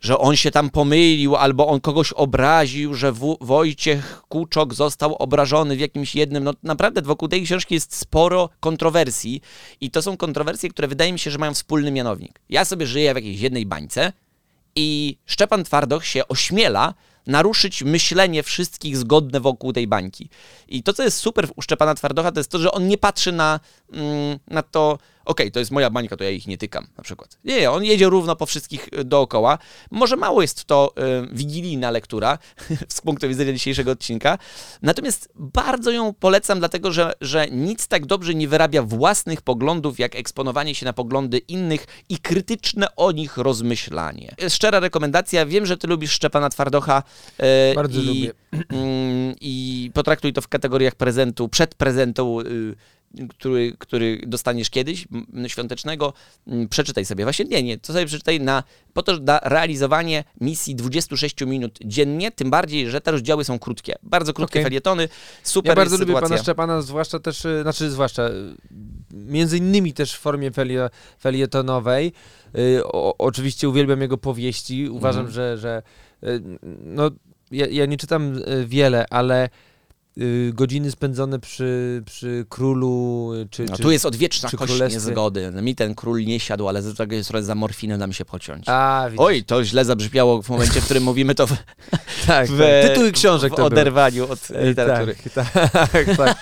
[0.06, 5.76] że on się tam pomylił, albo on kogoś obraził, że w- Wojciech Kuczok został obrażony
[5.76, 6.44] w jakimś jednym.
[6.44, 9.42] No naprawdę wokół tej książki jest sporo kontrowersji
[9.82, 12.40] i to są kontrowersje, które wydaje mi się, że mają wspólny mianownik.
[12.50, 14.14] Ja sobie żyję w jakiejś jednej bańce
[14.76, 16.94] i Szczepan Twardoch się ośmiela
[17.28, 20.30] naruszyć myślenie wszystkich zgodne wokół tej bańki.
[20.68, 23.32] I to, co jest super u Szczepana Twardocha, to jest to, że on nie patrzy
[23.32, 23.60] na,
[23.94, 27.38] mm, na to, okej, to jest moja bańka, to ja ich nie tykam, na przykład.
[27.44, 29.58] Nie, nie, on jedzie równo po wszystkich y, dookoła.
[29.92, 32.38] Może mało jest to y, wigilijna lektura
[32.88, 34.38] z punktu widzenia dzisiejszego odcinka,
[34.82, 40.16] natomiast bardzo ją polecam, dlatego że, że nic tak dobrze nie wyrabia własnych poglądów, jak
[40.16, 44.36] eksponowanie się na poglądy innych i krytyczne o nich rozmyślanie.
[44.50, 47.04] Szczera rekomendacja, wiem, że ty lubisz Szczepana Twardocha.
[47.72, 48.32] y, Bardzo i, lubię.
[48.70, 52.76] Mm, I potraktuj to w kategoriach prezentu, przed prezentu, y,
[53.30, 55.08] który, który dostaniesz kiedyś,
[55.48, 56.14] świątecznego.
[56.70, 57.24] Przeczytaj sobie.
[57.24, 62.32] Właśnie nie, nie, to sobie przeczytaj na, po to, na realizowanie misji 26 minut dziennie,
[62.32, 63.96] tym bardziej, że te rozdziały są krótkie.
[64.04, 64.64] Bardzo krótkie Okej.
[64.64, 65.10] felietony,
[65.44, 66.30] super Ja bardzo jest lubię sytuacja.
[66.30, 68.56] pana Szczepana, zwłaszcza też, y, znaczy zwłaszcza, y,
[69.12, 70.90] między innymi też w formie felie,
[71.20, 72.12] felietonowej.
[72.58, 74.90] Y, o, oczywiście uwielbiam jego powieści.
[74.90, 75.34] Uważam, Mhm.
[75.34, 75.82] że, że
[76.84, 77.12] no,
[77.52, 79.50] ja, ja nie czytam wiele, ale
[80.54, 84.94] godziny spędzone przy, przy królu, y, czy, No, czy tu jest odwieczna kość królestwie.
[84.94, 85.52] niezgody.
[85.62, 88.64] Mi ten król nie siadł, ale z drugiej strony za morfinę da mi się pociąć.
[88.70, 89.20] A, widzisz.
[89.26, 91.54] Oj, to źle zabrzmiało w momencie, w którym mówimy to w,
[92.28, 92.90] tak, w, tak.
[92.90, 93.68] Tytuły książek w były.
[93.68, 95.16] oderwaniu od literatury.
[95.36, 95.52] Tak,
[95.92, 96.38] tak, tak.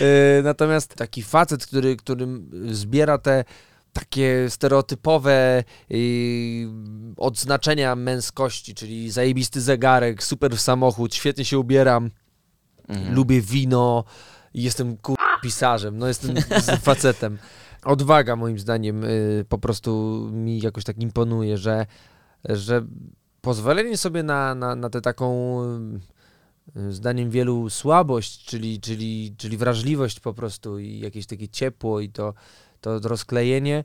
[0.00, 2.26] Y, Natomiast taki facet, który, który
[2.70, 3.44] zbiera te
[3.92, 6.66] takie stereotypowe y,
[7.16, 12.10] odznaczenia męskości, czyli zajebisty zegarek, super samochód, świetnie się ubieram,
[12.88, 13.14] Mhm.
[13.14, 14.04] lubię wino,
[14.54, 15.16] jestem kur...
[15.42, 16.36] pisarzem, no jestem
[16.82, 17.38] facetem.
[17.84, 21.86] Odwaga moim zdaniem y, po prostu mi jakoś tak imponuje, że,
[22.44, 22.86] że
[23.40, 25.58] pozwolenie sobie na, na, na tę taką
[26.76, 32.08] y, zdaniem wielu słabość, czyli, czyli, czyli wrażliwość po prostu i jakieś takie ciepło i
[32.08, 32.34] to,
[32.80, 33.84] to rozklejenie,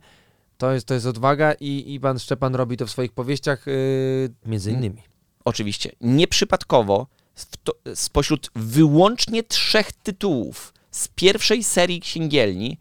[0.58, 4.30] to jest, to jest odwaga i, i pan Szczepan robi to w swoich powieściach y,
[4.46, 5.04] między innymi.
[5.46, 5.92] Oczywiście.
[6.02, 7.08] Nieprzypadkowo
[7.64, 12.78] to, spośród wyłącznie trzech tytułów z pierwszej serii księgielni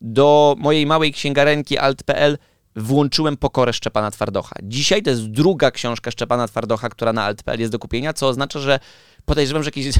[0.00, 2.38] do mojej małej księgarenki alt.pl
[2.76, 4.56] włączyłem Pokorę Szczepana Twardocha.
[4.62, 8.58] Dzisiaj to jest druga książka Szczepana Twardocha, która na alt.pl jest do kupienia, co oznacza,
[8.58, 8.80] że
[9.24, 9.94] podejrzewam, że jakieś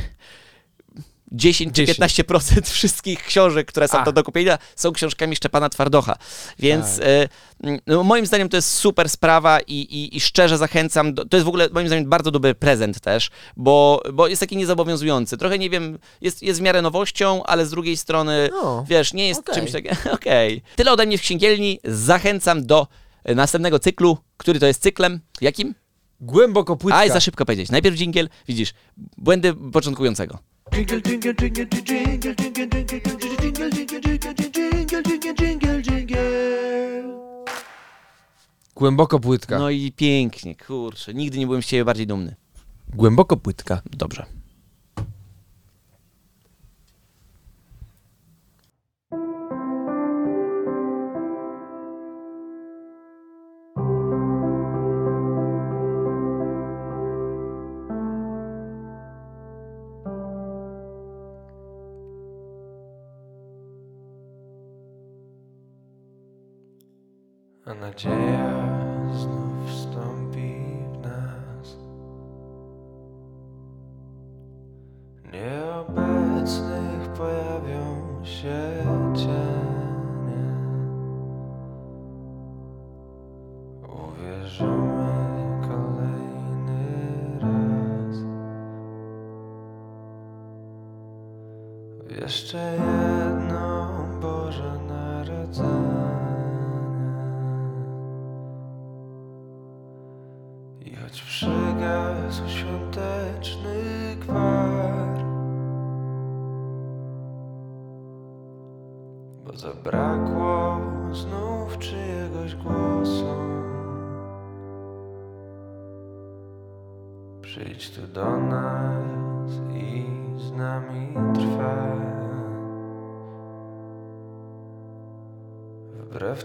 [1.32, 1.98] 10 czy 10.
[1.98, 4.12] 15% wszystkich książek, które są A.
[4.12, 6.16] do kupienia, są książkami Szczepana Twardocha.
[6.58, 7.06] Więc Tak.
[7.06, 11.14] e, no, moim zdaniem to jest super sprawa i, i, i szczerze zachęcam.
[11.14, 14.56] Do, to jest w ogóle moim zdaniem bardzo dobry prezent też, bo, bo jest taki
[14.56, 15.36] niezobowiązujący.
[15.36, 19.28] Trochę nie wiem, jest, jest w miarę nowością, ale z drugiej strony, No, wiesz, nie
[19.28, 19.54] jest okej.
[19.54, 19.92] czymś takim.
[20.12, 20.62] Okej.
[20.76, 21.80] Tyle ode mnie w księgielni.
[21.84, 22.86] Zachęcam do
[23.24, 25.20] e, następnego cyklu, który to jest cyklem.
[25.40, 25.74] Jakim?
[26.20, 26.98] Głęboko płytka.
[27.00, 27.70] Aj, za szybko powiedzieć.
[27.70, 28.72] Najpierw dżingiel, widzisz,
[29.18, 30.38] błędy początkującego.
[30.72, 37.02] Jingle, jingle, jingle, jingle, jingle, jingle, jingle, jingle, jingle, jingle, jingle, jingle, jingle.
[38.74, 39.58] Głęboko płytka.
[39.58, 41.14] No i pięknie, kurczę.
[41.14, 42.34] Nigdy nie byłem z ciebie bardziej dumny.
[42.94, 43.82] Głęboko płytka.
[43.90, 44.39] Dobrze.
[68.02, 68.49] jail.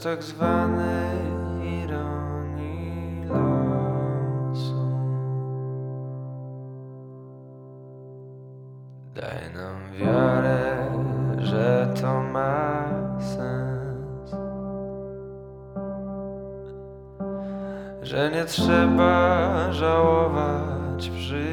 [0.05, 1.17] Tak zwanej
[1.81, 4.85] ironii losu
[9.15, 10.93] Daj nam wiarę,
[11.37, 12.85] że to ma
[13.19, 14.35] sens.
[18.01, 21.45] Że nie trzeba żałować przyjaciół.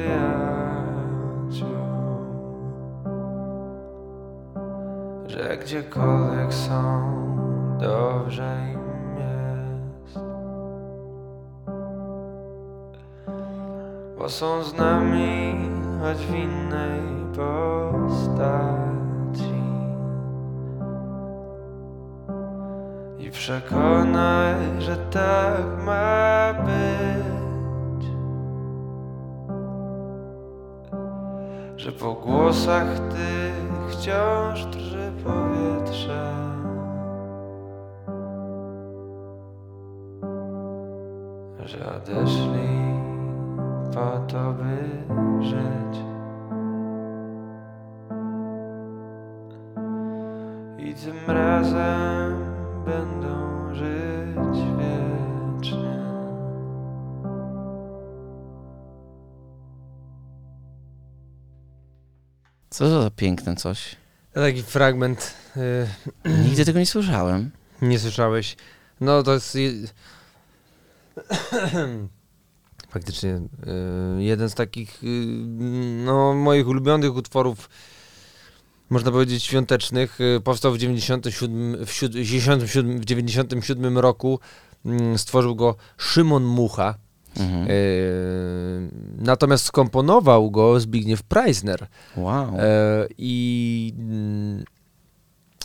[5.27, 7.32] Że gdziekolwiek są,
[7.83, 8.79] dobrze im
[9.17, 10.19] jest.
[14.17, 15.55] Bo są z nami,
[16.01, 17.01] choć w innej
[17.35, 18.43] postaci.
[23.19, 28.05] I przekonaj, że tak ma być.
[31.75, 34.82] Że po głosach tych wciąż drży
[42.03, 42.73] odeszli
[43.93, 45.03] po to, by
[45.43, 46.03] żyć
[50.89, 52.39] I tym razem
[52.85, 56.03] będą żyć wiecznie
[62.69, 63.95] Co to za piękne coś?
[64.33, 65.33] Taki fragment.
[65.57, 65.87] y,
[66.45, 67.51] Nigdy tego nie słyszałem.
[67.81, 68.55] Nie słyszałeś.
[69.01, 69.57] No to jest.
[72.93, 73.29] faktycznie
[74.17, 75.07] y, jeden z takich y,
[76.05, 77.69] no, moich ulubionych utworów,
[78.89, 80.21] można powiedzieć świątecznych.
[80.21, 84.39] Y, powstał w 97, w, siód- 97, w 97 roku.
[84.85, 86.95] Mm, Stworzył go Szymon Mucha.
[87.39, 87.67] Mhm.
[89.17, 91.87] Natomiast skomponował go Zbigniew Preisner.
[92.17, 92.59] Wow.
[92.59, 94.63] E, I mm,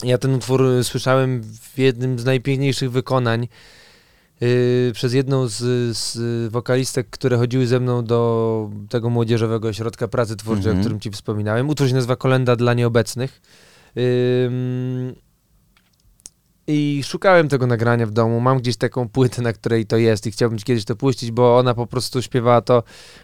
[0.03, 3.49] ja ten utwór słyszałem w jednym z najpiękniejszych wykonań
[4.43, 5.57] y, przez jedną z,
[5.97, 6.18] z
[6.53, 10.76] wokalistek, które chodziły ze mną do tego młodzieżowego ośrodka pracy twórczej, Mhm.
[10.78, 11.68] o którym ci wspominałem.
[11.68, 13.41] Utwór się nazywa Kolenda dla nieobecnych.
[16.66, 18.41] I szukałem tego nagrania w domu.
[18.41, 21.59] Mam gdzieś taką płytę, na której to jest i chciałbym ci kiedyś to puścić, bo
[21.59, 22.82] ona po prostu śpiewała to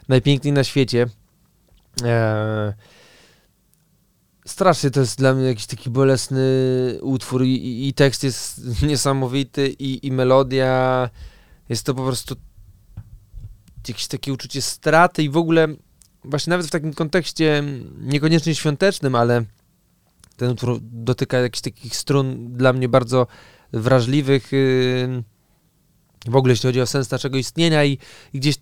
[0.09, 1.07] najpiękniej na świecie.
[2.05, 2.73] Eee,
[4.47, 6.40] strasznie to jest dla mnie jakiś taki bolesny
[7.01, 11.11] utwór i, i, tekst jest niesamowity i, i melodia.
[11.68, 12.36] Jest to po prostu
[13.88, 15.68] jakieś takie uczucie straty i w ogóle
[16.24, 17.64] właśnie nawet w takim kontekście
[18.01, 19.45] niekoniecznie świątecznym, ale
[20.36, 23.26] ten utwór dotyka jakichś takich strun dla mnie bardzo
[23.72, 24.53] wrażliwych.
[24.53, 25.24] Yy,
[26.26, 27.99] w ogóle jeśli chodzi o sens naszego istnienia i,
[28.32, 28.57] i gdzieś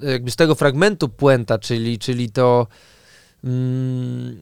[0.00, 2.66] jakby z tego fragmentu puenta, czyli, czyli to
[3.44, 4.40] mm,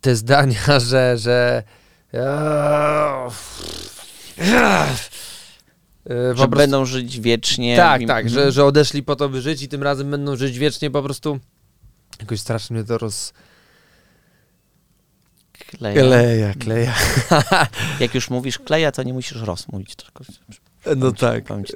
[0.00, 1.62] te zdania, że, że
[6.04, 7.76] Yy, po że prostu- będą żyć wiecznie.
[7.76, 10.90] tak, tak, że, że odeszli po to, by żyć i tym razem będą żyć wiecznie,
[10.90, 11.38] po prostu
[12.20, 13.32] jakoś strasznie mnie to roz...
[15.66, 16.02] Kleja.
[16.02, 16.94] Kleja, kleja.
[18.00, 19.96] Jak już mówisz kleja, to nie musisz rozmówić.
[19.96, 20.24] Tylko...
[20.96, 21.66] No tak, tyle.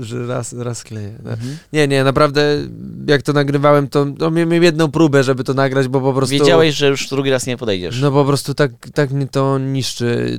[0.00, 1.18] że raz, raz kleję.
[1.24, 1.30] no.
[1.30, 1.56] Mhm.
[1.72, 2.56] Nie, nie, naprawdę
[3.06, 6.32] jak to nagrywałem, to, to miałem jedną próbę, żeby to nagrać, bo po prostu...
[6.34, 8.00] Wiedziałeś, że już drugi raz nie podejdziesz.
[8.00, 10.38] No po prostu tak, tak mnie to niszczy.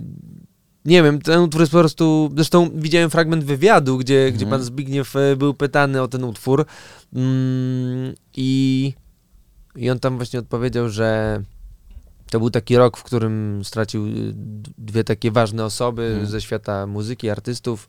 [0.86, 2.32] Nie wiem, ten utwór jest po prostu...
[2.36, 4.50] Zresztą widziałem fragment wywiadu, gdzie, gdzie Mhm.
[4.52, 6.66] pan Zbigniew e, był pytany o ten utwór
[7.16, 8.94] mm, i,
[9.76, 11.42] i on tam właśnie odpowiedział, że
[12.32, 14.34] to był taki rok, w którym stracił y,
[14.78, 16.26] dwie takie ważne osoby Mhm.
[16.28, 17.88] ze świata muzyki, artystów.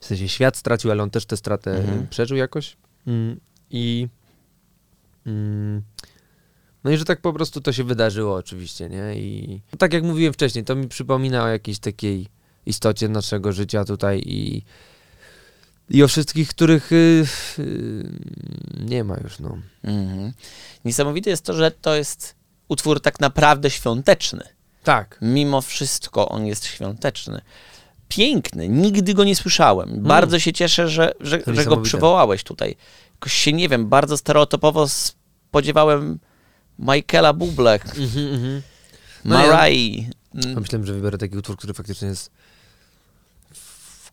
[0.00, 2.06] W sensie świat stracił, ale on też tę stratę Mhm.
[2.08, 2.76] przeżył jakoś.
[3.06, 3.40] Mm,
[3.70, 4.08] I...
[5.26, 5.82] Mm,
[6.84, 9.18] no i że tak po prostu to się wydarzyło oczywiście, nie?
[9.18, 12.26] I no tak jak mówiłem wcześniej, to mi przypomina o jakiejś takiej
[12.66, 14.62] istocie naszego życia tutaj i,
[15.90, 17.24] i o wszystkich, których y,
[17.58, 18.08] y,
[18.80, 19.58] nie ma już, no.
[19.84, 20.32] Mhm.
[20.84, 22.34] Niesamowite jest to, że to jest
[22.68, 24.42] utwór tak naprawdę świąteczny.
[24.84, 25.18] Tak.
[25.22, 27.40] Mimo wszystko on jest świąteczny.
[28.08, 30.02] Piękny, nigdy go nie słyszałem.
[30.02, 32.76] Bardzo się cieszę, że, że, że go przywołałeś tutaj.
[33.14, 36.18] Jakoś się, nie wiem, bardzo stereotypowo spodziewałem
[36.78, 38.62] Michaela Bublé, Mhm, mhm.
[39.24, 40.06] No ja- Mariah.
[40.34, 42.30] Ja myślałem, że wybiorę taki utwór, który faktycznie jest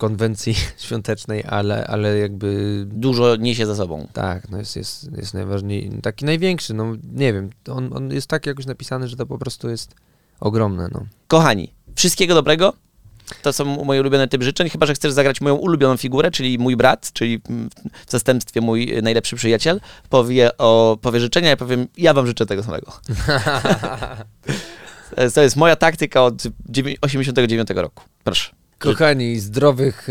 [0.04, 4.08] konwencji świątecznej, ale, ale jakby Dużo niesie za sobą.
[4.14, 8.46] tak, no jest, jest, jest najważniejszy, taki największy, no nie wiem, on, on jest tak
[8.46, 9.96] jakoś napisany, że to po prostu jest
[10.40, 11.06] ogromne, no.
[11.28, 12.74] Kochani, wszystkiego dobrego.
[13.42, 16.76] To są moje ulubione typy życzeń, chyba że chcesz zagrać moją ulubioną figurę, czyli mój
[16.76, 17.42] brat, czyli
[18.08, 22.64] w zastępstwie mój najlepszy przyjaciel, powie, o, powie życzenia, ja powiem, ja wam życzę tego
[22.64, 22.92] samego.
[25.36, 28.04] to jest moja taktyka od dziewię- 89 roku.
[28.24, 28.63] Proszę.
[28.84, 30.08] Kochani, zdrowych,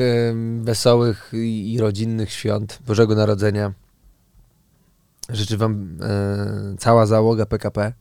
[0.61, 3.73] wesołych i, rodzinnych świąt Bożego Narodzenia.
[5.29, 7.93] Życzę Wam e, cała załoga PKP.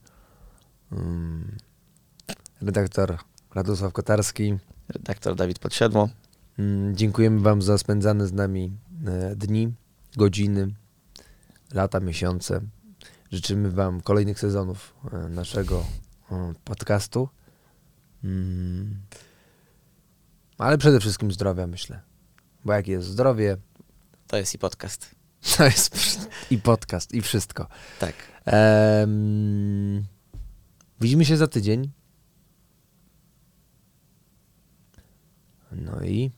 [2.61, 3.17] Redaktor
[3.55, 4.57] Radosław Kotarski.
[4.89, 6.09] Redaktor Dawid Podsiadło.
[6.59, 8.71] Mm, dziękujemy Wam za spędzane z nami
[9.07, 9.73] e, dni,
[10.17, 10.73] godziny,
[11.73, 12.61] lata, miesiące.
[13.31, 15.83] Życzymy Wam kolejnych sezonów e, naszego
[16.31, 17.29] e, podcastu.
[18.23, 18.95] Mm.
[20.61, 22.01] Ale przede wszystkim zdrowia, myślę.
[22.65, 23.57] Bo jak jest zdrowie,
[24.27, 25.15] To jest i podcast.
[25.57, 25.95] to jest
[26.51, 27.67] i podcast, i wszystko.
[27.99, 28.13] Tak.
[28.45, 30.05] Em,
[31.01, 31.91] widzimy się za tydzień.
[35.71, 36.31] No I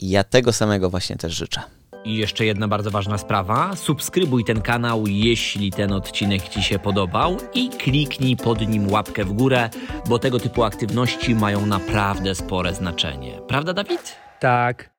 [0.00, 1.60] ja tego samego właśnie też życzę.
[2.04, 3.76] I jeszcze jedna bardzo ważna sprawa.
[3.76, 9.32] Subskrybuj ten kanał, jeśli ten odcinek Ci się podobał i kliknij pod nim łapkę w
[9.32, 9.70] górę,
[10.08, 13.40] bo tego typu aktywności mają naprawdę spore znaczenie.
[13.48, 14.16] Prawda, Dawid?
[14.40, 14.90] tak.